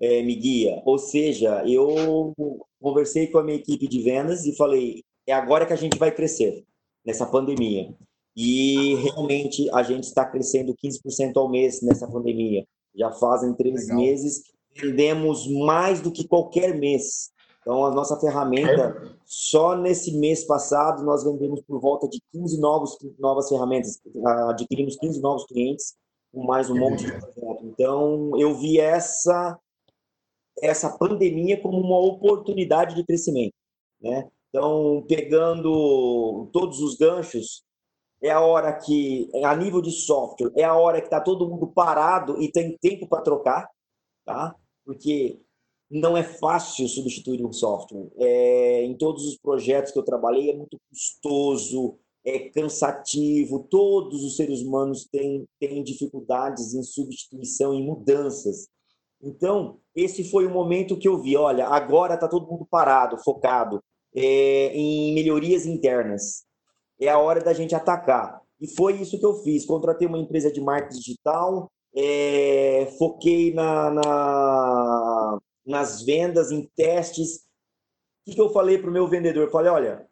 [0.00, 0.80] é, me guia.
[0.86, 2.32] Ou seja, eu
[2.80, 6.10] conversei com a minha equipe de vendas e falei: é agora que a gente vai
[6.10, 6.64] crescer
[7.04, 7.94] nessa pandemia.
[8.36, 12.66] E realmente a gente está crescendo 15% ao mês nessa pandemia.
[12.94, 13.98] Já fazem três Legal.
[13.98, 14.42] meses,
[14.74, 17.32] vendemos mais do que qualquer mês.
[17.60, 22.98] Então, a nossa ferramenta, só nesse mês passado, nós vendemos por volta de 15 novos,
[23.18, 24.00] novas ferramentas,
[24.48, 25.94] adquirimos 15 novos clientes,
[26.30, 27.64] com mais um monte de projeto.
[27.64, 29.58] Então, eu vi essa,
[30.60, 33.54] essa pandemia como uma oportunidade de crescimento.
[33.98, 34.28] Né?
[34.50, 37.64] Então, pegando todos os ganchos,
[38.24, 41.66] é a hora que, a nível de software, é a hora que está todo mundo
[41.66, 43.68] parado e tem tempo para trocar,
[44.24, 44.56] tá?
[44.82, 45.38] Porque
[45.90, 48.10] não é fácil substituir um software.
[48.16, 54.36] É, em todos os projetos que eu trabalhei, é muito custoso, é cansativo, todos os
[54.36, 58.68] seres humanos têm, têm dificuldades em substituição, em mudanças.
[59.22, 63.84] Então, esse foi o momento que eu vi, olha, agora está todo mundo parado, focado
[64.14, 66.46] é, em melhorias internas
[67.00, 68.40] é a hora da gente atacar.
[68.60, 69.66] E foi isso que eu fiz.
[69.66, 77.36] Contratei uma empresa de marketing digital, é, foquei na, na, nas vendas, em testes.
[77.36, 79.44] O que, que eu falei para o meu vendedor?
[79.44, 80.06] Eu falei, olha,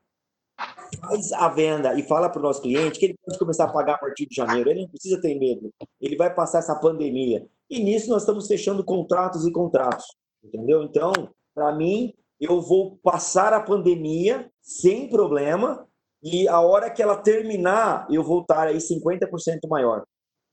[1.00, 3.94] faz a venda e fala para o nosso cliente que ele pode começar a pagar
[3.94, 4.70] a partir de janeiro.
[4.70, 5.72] Ele não precisa ter medo.
[6.00, 7.46] Ele vai passar essa pandemia.
[7.70, 10.04] E nisso nós estamos fechando contratos e contratos.
[10.44, 10.82] Entendeu?
[10.82, 11.12] Então,
[11.54, 15.86] para mim, eu vou passar a pandemia sem problema
[16.22, 20.04] e a hora que ela terminar, eu voltar aí 50% maior.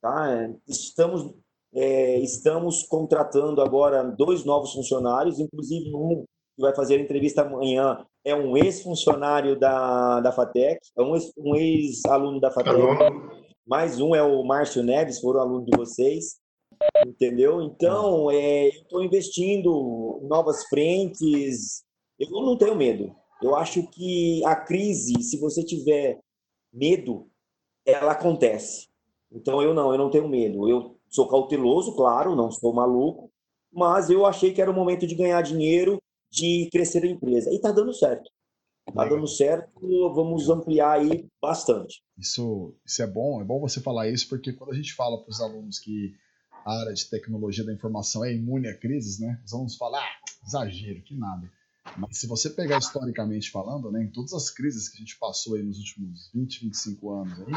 [0.01, 0.49] Tá?
[0.67, 1.34] Estamos,
[1.74, 6.24] é, estamos contratando agora dois novos funcionários, inclusive um
[6.55, 12.39] que vai fazer a entrevista amanhã é um ex-funcionário da, da FATEC, é um ex-aluno
[12.39, 12.76] da FATEC.
[13.65, 16.38] Mais um é o Márcio Neves, foram aluno de vocês.
[17.05, 17.61] Entendeu?
[17.61, 21.84] Então, é, eu estou investindo em novas frentes.
[22.20, 23.15] Eu não tenho medo.
[23.42, 26.20] Eu acho que a crise, se você tiver
[26.74, 27.28] medo,
[27.86, 28.88] ela acontece.
[29.32, 30.70] Então eu não, eu não tenho medo.
[30.70, 33.32] Eu sou cauteloso, claro, não sou maluco,
[33.72, 37.50] mas eu achei que era o momento de ganhar dinheiro, de crescer a empresa.
[37.52, 38.30] E está dando certo.
[38.88, 39.70] Está dando certo,
[40.16, 42.02] vamos ampliar aí bastante.
[42.18, 45.30] Isso, isso é bom, é bom você falar isso, porque quando a gente fala para
[45.30, 46.16] os alunos que
[46.66, 49.40] a área de tecnologia da informação é imune a crises, né?
[49.46, 50.10] Os alunos falam, ah,
[50.46, 51.50] exagero, que nada.
[51.98, 55.56] Mas se você pegar historicamente falando, né, em todas as crises que a gente passou
[55.56, 57.54] aí nos últimos 20, 25 anos aí,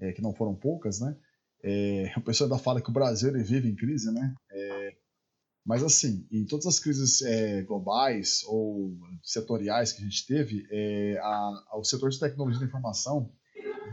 [0.00, 1.16] é, que não foram poucas, né?
[1.62, 4.34] É, o pessoal ainda fala que o Brasil ele vive em crise, né?
[4.50, 4.96] É,
[5.64, 11.18] mas assim, em todas as crises é, globais ou setoriais que a gente teve, é,
[11.18, 13.32] a, a, o setor de tecnologia da informação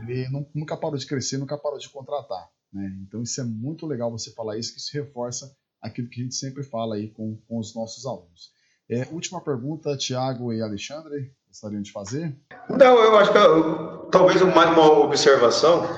[0.02, 2.48] ele nunca parou de crescer, nunca parou de contratar.
[2.72, 2.98] Né?
[3.06, 6.34] Então isso é muito legal você falar isso, que isso reforça aquilo que a gente
[6.34, 8.52] sempre fala aí com, com os nossos alunos.
[8.90, 12.34] É, última pergunta, Tiago e Alexandre, gostariam de fazer?
[12.68, 15.88] Não, eu acho que eu, talvez mais uma observação.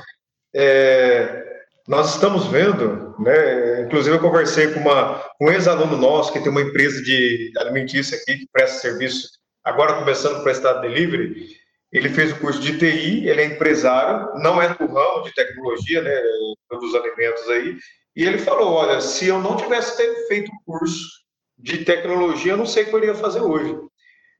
[0.54, 1.42] É,
[1.88, 6.60] nós estamos vendo, né, inclusive eu conversei com uma, um ex-aluno nosso que tem uma
[6.60, 9.30] empresa de alimentícia aqui que presta serviço,
[9.64, 11.48] agora começando a prestar delivery,
[11.90, 16.02] ele fez o curso de TI, ele é empresário, não é do ramo de tecnologia,
[16.02, 16.22] né,
[16.70, 17.78] dos alimentos aí,
[18.14, 19.96] e ele falou, olha, se eu não tivesse
[20.28, 21.21] feito o curso
[21.62, 23.78] de tecnologia, eu não sei o que eu iria fazer hoje.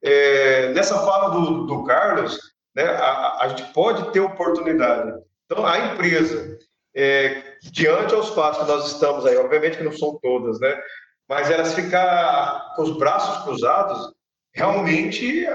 [0.02, 2.36] É, nessa fala do, do Carlos,
[2.74, 5.12] né, a, a, gente pode ter oportunidade.
[5.46, 6.58] Então, a empresa,
[6.94, 10.82] é, diante aos passos que nós estamos aí, obviamente que não são todas, né,
[11.28, 14.12] mas elas ficar com os braços cruzados,
[14.52, 15.46] realmente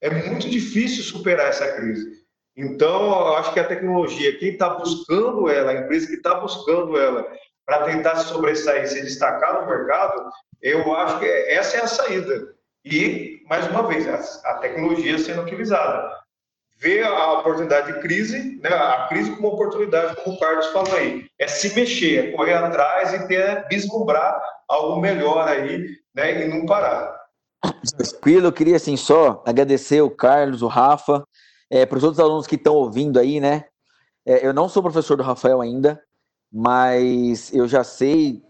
[0.00, 2.22] é muito difícil superar essa crise.
[2.56, 6.96] Então, eu acho que a tecnologia, quem está buscando ela, a empresa que está buscando
[6.96, 7.26] ela,
[7.66, 10.30] para tentar se sobressair, se destacar no mercado,
[10.62, 12.54] eu acho que essa é a saída.
[12.84, 14.06] E, mais uma vez,
[14.44, 16.10] a, tecnologia sendo utilizada.
[16.76, 21.26] Ver a oportunidade de crise, né, a crise como oportunidade, como o Carlos falou aí,
[21.38, 24.38] é se mexer, é correr atrás e ter, vislumbrar
[24.68, 27.24] algo melhor aí, né, e não parar.
[27.96, 31.24] Tranquilo, eu queria assim só agradecer o Carlos, o Rafa,
[31.70, 33.64] é, para os outros alunos que estão ouvindo aí, né?
[34.26, 36.02] É, eu não sou professor do Rafael ainda,
[36.56, 38.40] mas eu já sei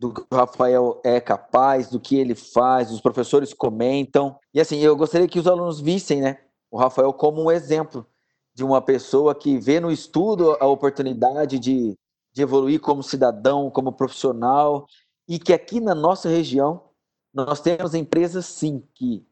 [0.00, 4.38] do que o Rafael é capaz, do que ele faz, os professores comentam.
[4.54, 6.38] E assim, eu gostaria que os alunos vissem, né,
[6.70, 8.06] o Rafael como um exemplo
[8.54, 11.94] de uma pessoa que vê no estudo a oportunidade de,
[12.32, 14.86] de evoluir como cidadão, como profissional,
[15.28, 16.82] e que aqui na nossa região
[17.34, 19.26] nós temos empresas sim que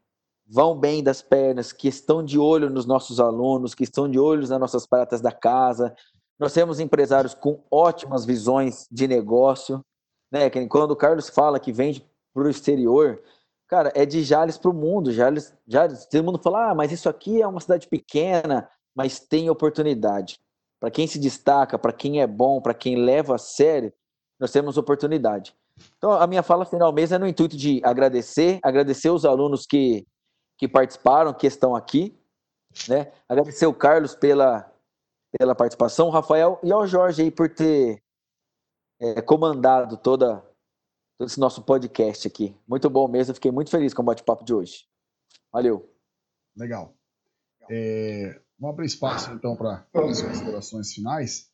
[0.47, 4.47] vão bem das pernas, que estão de olho nos nossos alunos, que estão de olho
[4.47, 5.95] nas nossas pratas da casa.
[6.41, 9.85] Nós temos empresários com ótimas visões de negócio,
[10.31, 10.49] né?
[10.67, 13.21] Quando o Carlos fala que vende para o exterior,
[13.67, 15.11] cara, é de Jales para o mundo.
[15.11, 19.51] Jales, Jales, todo mundo fala, ah, mas isso aqui é uma cidade pequena, mas tem
[19.51, 20.39] oportunidade.
[20.79, 23.93] Para quem se destaca, para quem é bom, para quem leva a sério,
[24.39, 25.55] nós temos oportunidade.
[25.99, 30.07] Então, a minha fala final mesmo é no intuito de agradecer, agradecer os alunos que,
[30.57, 32.17] que participaram, que estão aqui,
[32.89, 33.11] né?
[33.29, 34.70] Agradecer o Carlos pela,
[35.37, 38.01] pela participação, Rafael e ao Jorge aí por ter
[38.99, 40.43] é, comandado toda,
[41.17, 42.55] todo esse nosso podcast aqui.
[42.67, 44.85] Muito bom mesmo, fiquei muito feliz com o bate-papo de hoje.
[45.51, 45.89] Valeu.
[46.55, 46.93] Legal.
[47.69, 51.49] É, vamos abrir espaço então para as considerações finais.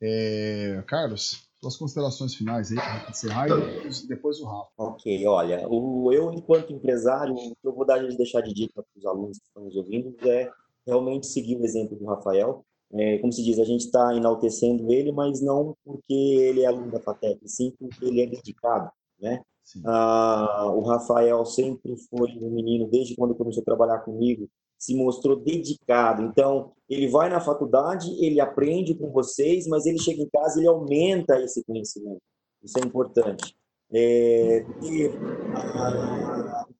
[0.00, 4.70] É, Carlos, suas considerações finais aí para encerrar e depois, depois, o Rafa.
[4.76, 8.98] Ok, olha, o, eu enquanto empresário, o que eu vou dar, deixar de dica para
[8.98, 10.50] os alunos que estão nos ouvindo é
[10.86, 12.64] realmente seguir o exemplo do Rafael.
[12.92, 16.90] É, como se diz, a gente está enaltecendo ele, mas não porque ele é aluno
[16.90, 19.42] da FATEC, sim porque ele é dedicado, né?
[19.84, 25.36] Ah, o Rafael sempre foi um menino, desde quando começou a trabalhar comigo, se mostrou
[25.36, 26.22] dedicado.
[26.22, 30.60] Então, ele vai na faculdade, ele aprende com vocês, mas ele chega em casa e
[30.60, 32.22] ele aumenta esse conhecimento.
[32.62, 33.56] Isso é importante.
[33.92, 35.12] É, ter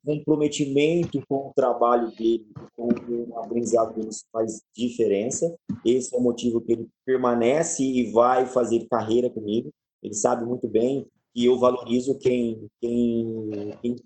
[0.05, 2.47] comprometimento com o trabalho dele,
[2.77, 5.55] com o aprendizado dele, faz diferença.
[5.85, 9.71] Esse é o motivo que ele permanece e vai fazer carreira comigo.
[10.03, 13.51] Ele sabe muito bem que eu valorizo quem, quem,
[13.83, 13.97] quem,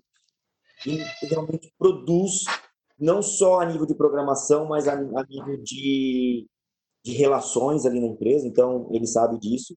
[0.83, 0.97] quem
[1.29, 2.43] realmente produz
[2.99, 6.47] não só a nível de programação, mas a, a nível de,
[7.03, 9.75] de relações ali na empresa, então ele sabe disso.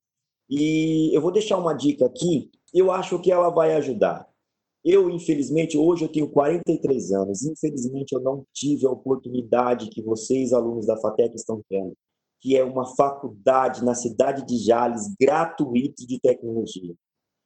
[0.48, 4.28] E eu vou deixar uma dica aqui, eu acho que ela vai ajudar.
[4.84, 10.52] Eu, infelizmente, hoje eu tenho 43 anos, infelizmente eu não tive a oportunidade que vocês,
[10.52, 11.94] alunos da FATEC, estão tendo,
[12.40, 16.94] que é uma faculdade na cidade de Jales, gratuita de tecnologia.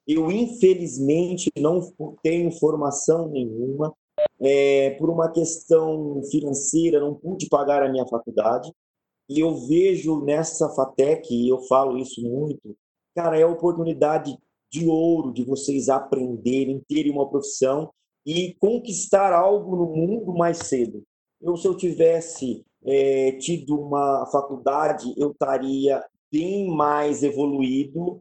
[0.05, 1.81] Eu, infelizmente, não
[2.23, 3.95] tenho formação nenhuma,
[4.41, 8.73] é, por uma questão financeira, não pude pagar a minha faculdade.
[9.29, 12.75] E eu vejo nessa FATEC, e eu falo isso muito,
[13.15, 14.37] cara, é a oportunidade
[14.71, 17.91] de ouro de vocês aprenderem, terem uma profissão
[18.27, 21.03] e conquistar algo no mundo mais cedo.
[21.41, 28.21] Eu, se eu tivesse é, tido uma faculdade, eu estaria bem mais evoluído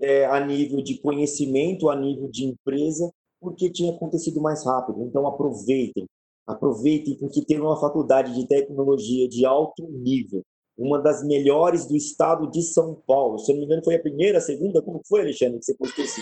[0.00, 5.02] é, a nível de conhecimento, a nível de empresa, porque tinha acontecido mais rápido.
[5.02, 6.06] Então aproveitem,
[6.46, 10.42] aproveitem porque tem uma faculdade de tecnologia de alto nível,
[10.76, 13.38] uma das melhores do estado de São Paulo.
[13.38, 14.82] Se não me engano, foi a primeira, a segunda?
[14.82, 16.20] Como foi, Alexandre, que você postou isso?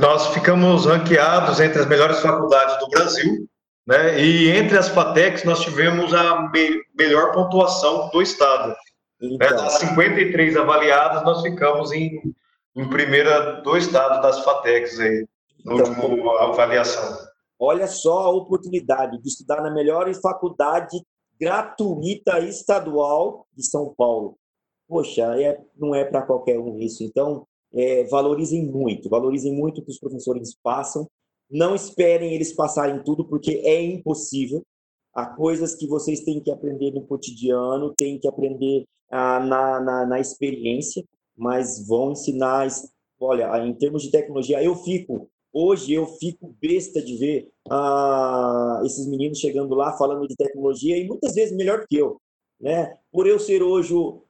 [0.00, 3.48] Nós ficamos ranqueados entre as melhores faculdades do Brasil,
[3.86, 4.20] né?
[4.20, 8.74] E entre as FATECs nós tivemos a me melhor pontuação do estado.
[9.20, 9.56] Então, né?
[9.56, 12.20] Das 53 avaliadas, nós ficamos em,
[12.76, 15.26] em primeira do estado das FATECs aí
[15.64, 17.18] no então, último avaliação.
[17.58, 21.00] Olha só a oportunidade de estudar na melhor faculdade
[21.42, 24.38] gratuita estadual de São Paulo.
[24.86, 27.02] Poxa, é, não é para qualquer um isso.
[27.02, 31.04] Então, é, valorizem muito, valorizem muito o que os professores passam.
[31.50, 34.62] Não esperem eles passarem tudo, porque é impossível.
[35.12, 40.06] Há coisas que vocês têm que aprender no cotidiano, têm que aprender ah, na, na,
[40.06, 41.04] na experiência,
[41.36, 42.68] mas vão ensinar.
[43.20, 49.06] Olha, em termos de tecnologia, eu fico Hoje eu fico besta de ver ah, esses
[49.06, 52.20] meninos chegando lá falando de tecnologia e muitas vezes melhor que eu,
[52.60, 52.96] né?
[53.12, 54.24] Por eu ser hoje o,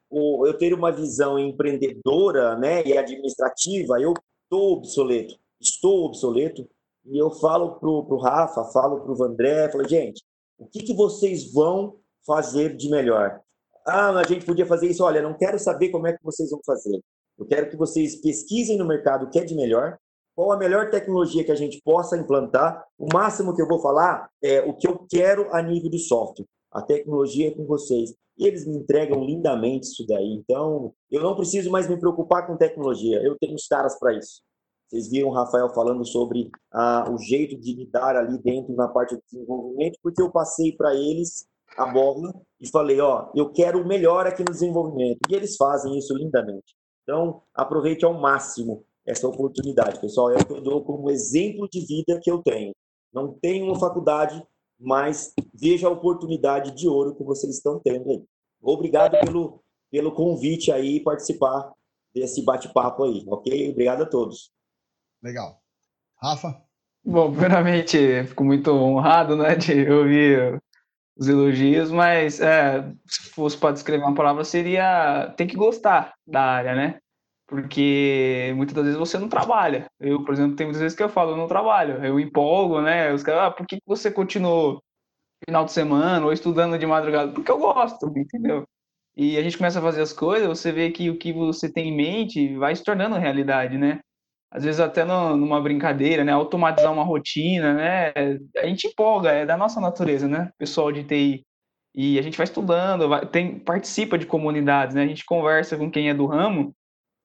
[0.45, 4.13] eu ter uma visão empreendedora, né, e administrativa, eu
[4.43, 6.67] estou obsoleto, estou obsoleto
[7.05, 10.23] e eu falo pro pro Rafa, falo pro Vandré, falo gente,
[10.57, 13.41] o que que vocês vão fazer de melhor?
[13.85, 15.03] Ah, a gente podia fazer isso.
[15.03, 17.01] Olha, não quero saber como é que vocês vão fazer.
[17.37, 19.97] Eu quero que vocês pesquisem no mercado o que é de melhor,
[20.35, 22.83] qual a melhor tecnologia que a gente possa implantar.
[22.97, 26.45] O máximo que eu vou falar é o que eu quero a nível de software.
[26.71, 28.13] A tecnologia é com vocês.
[28.37, 30.33] E eles me entregam lindamente isso daí.
[30.33, 33.21] Então, eu não preciso mais me preocupar com tecnologia.
[33.21, 34.41] Eu tenho os caras para isso.
[34.87, 39.15] Vocês viram o Rafael falando sobre ah, o jeito de lidar ali dentro na parte
[39.15, 43.87] de desenvolvimento, porque eu passei para eles a bola e falei, ó, eu quero o
[43.87, 45.19] melhor aqui no desenvolvimento.
[45.29, 46.75] E eles fazem isso lindamente.
[47.03, 50.31] Então, aproveite ao máximo essa oportunidade, pessoal.
[50.31, 52.73] É o que eu dou como exemplo de vida que eu tenho.
[53.13, 54.41] Não tenho uma faculdade,
[54.79, 58.23] mas veja a oportunidade de ouro que vocês estão tendo aí.
[58.61, 61.71] Obrigado pelo, pelo convite aí participar
[62.13, 63.71] desse bate-papo aí, ok?
[63.71, 64.51] Obrigado a todos.
[65.21, 65.61] Legal.
[66.21, 66.61] Rafa?
[67.03, 70.61] Bom, primeiramente, fico muito honrado né, de ouvir
[71.17, 76.41] os elogios, mas é, se fosse para descrever uma palavra, seria tem que gostar da
[76.41, 76.99] área, né?
[77.53, 79.85] Porque muitas das vezes você não trabalha.
[79.99, 83.13] Eu, por exemplo, tem muitas vezes que eu falo, eu não trabalho, eu empolgo, né?
[83.13, 84.81] Os caras, ah, por que você continuou
[85.45, 87.31] final de semana ou estudando de madrugada?
[87.31, 88.67] Porque eu gosto, entendeu?
[89.15, 91.89] E a gente começa a fazer as coisas, você vê que o que você tem
[91.89, 93.99] em mente vai se tornando realidade, né?
[94.51, 96.31] Às vezes até no, numa brincadeira, né?
[96.31, 98.13] Automatizar uma rotina, né?
[98.57, 100.49] A gente empolga, é da nossa natureza, né?
[100.57, 101.45] Pessoal de TI.
[101.93, 105.03] E a gente vai estudando, vai, tem, participa de comunidades, né?
[105.03, 106.73] A gente conversa com quem é do ramo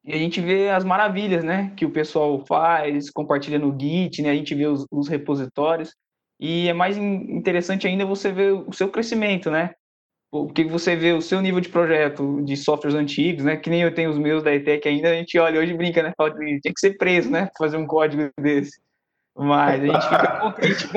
[0.05, 1.73] e a gente vê as maravilhas, né?
[1.77, 4.31] Que o pessoal faz, compartilha no Git, né?
[4.31, 5.95] A gente vê os, os repositórios.
[6.41, 9.75] E é mais interessante ainda você ver o seu crescimento, né?
[10.31, 13.57] porque você vê o seu nível de projeto de softwares antigos, né?
[13.57, 16.13] Que nem eu tenho os meus da ETEC ainda, a gente olha hoje brinca, né?
[16.17, 17.49] Fala, tinha que ser preso, né?
[17.57, 18.79] Fazer um código desse.
[19.35, 20.89] Mas a gente fica contente.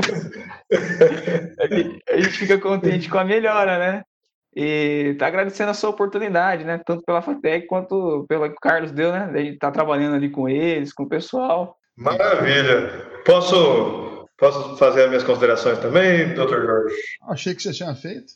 [2.09, 4.03] a gente fica contente com a melhora, né?
[4.55, 6.81] E tá agradecendo a sua oportunidade, né?
[6.85, 9.31] Tanto pela FATEC quanto pelo que o Carlos deu, né?
[9.33, 11.77] A gente tá trabalhando ali com eles, com o pessoal.
[11.95, 12.89] Maravilha.
[13.25, 16.95] Posso, posso fazer as minhas considerações também, doutor Jorge?
[17.29, 18.33] Achei que você tinha feito.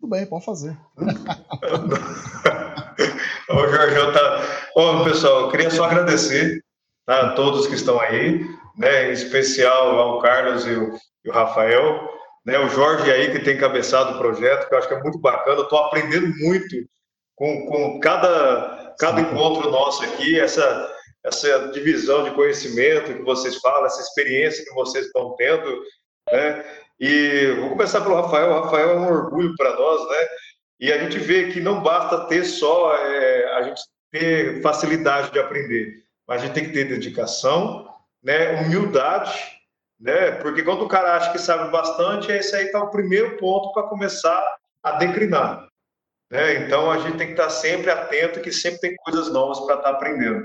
[0.00, 0.76] Tudo bem, pode fazer.
[3.48, 4.42] Ô, Jorge, tá...
[4.74, 6.62] Bom, pessoal, eu queria só agradecer
[7.06, 8.44] tá, a todos que estão aí,
[8.76, 12.11] né, em especial ao Carlos e o, e o Rafael,
[12.44, 15.18] né, o Jorge aí que tem cabeçado o projeto, que eu acho que é muito
[15.18, 16.76] bacana, eu estou aprendendo muito
[17.36, 20.92] com, com cada, cada encontro nosso aqui, essa,
[21.24, 25.82] essa divisão de conhecimento que vocês falam, essa experiência que vocês estão tendo,
[26.30, 26.64] né?
[27.00, 28.50] E vou começar pelo Rafael.
[28.50, 30.28] O Rafael é um orgulho para nós, né?
[30.78, 35.38] E a gente vê que não basta ter só é, a gente ter facilidade de
[35.38, 37.88] aprender, mas a gente tem que ter dedicação,
[38.22, 38.60] né?
[38.60, 39.32] Humildade,
[40.02, 40.32] né?
[40.32, 43.84] Porque quando o cara acha que sabe bastante, esse aí está o primeiro ponto para
[43.84, 44.44] começar
[44.82, 45.68] a declinar.
[46.30, 46.56] Né?
[46.56, 49.76] Então a gente tem que estar tá sempre atento, que sempre tem coisas novas para
[49.76, 50.44] estar tá aprendendo,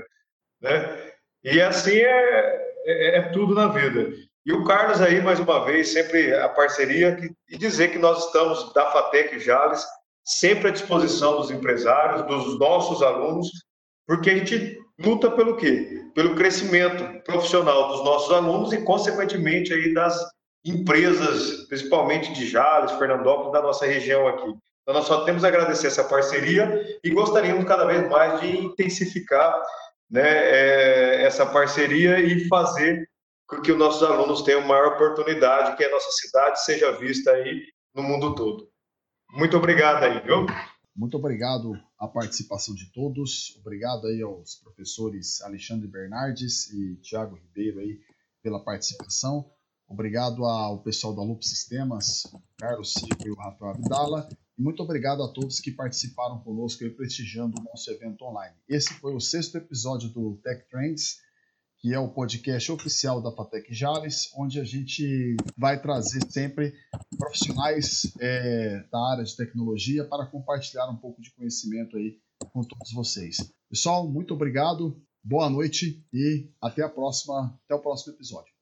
[0.60, 1.12] né?
[1.42, 4.12] E assim é, é, é tudo na vida.
[4.46, 8.26] E o Carlos aí, mais uma vez, sempre a parceria que, e dizer que nós
[8.26, 9.84] estamos, da FATEC Jales,
[10.24, 13.50] sempre à disposição dos empresários, dos nossos alunos,
[14.08, 16.02] porque a gente luta pelo quê?
[16.14, 20.18] Pelo crescimento profissional dos nossos alunos e, consequentemente, aí das
[20.64, 24.48] empresas, principalmente de Jales, Fernandópolis, da nossa região aqui.
[24.82, 29.62] Então, nós só temos a agradecer essa parceria e gostaríamos cada vez mais de intensificar
[30.10, 33.06] né, é, essa parceria e fazer
[33.62, 37.62] que os nossos alunos tenham maior oportunidade, que a nossa cidade seja vista aí
[37.94, 38.68] no mundo todo.
[39.30, 40.46] Muito obrigado aí, viu?
[40.98, 43.56] Muito obrigado à participação de todos.
[43.60, 48.00] Obrigado aí aos professores Alexandre Bernardes e Tiago Ribeiro aí
[48.42, 49.48] pela participação.
[49.86, 52.24] Obrigado ao pessoal da Loop Sistemas,
[52.58, 54.28] Carlos Silva e o Rafael Abdala.
[54.58, 58.56] E muito obrigado a todos que participaram conosco e prestigiando o nosso evento online.
[58.68, 61.20] Esse foi o sexto episódio do Tech Trends
[61.78, 66.74] que é o podcast oficial da Fatec Jales, onde a gente vai trazer sempre
[67.16, 72.18] profissionais é, da área de tecnologia para compartilhar um pouco de conhecimento aí
[72.52, 73.52] com todos vocês.
[73.70, 78.52] Pessoal, muito obrigado, boa noite e até a próxima, até o próximo episódio.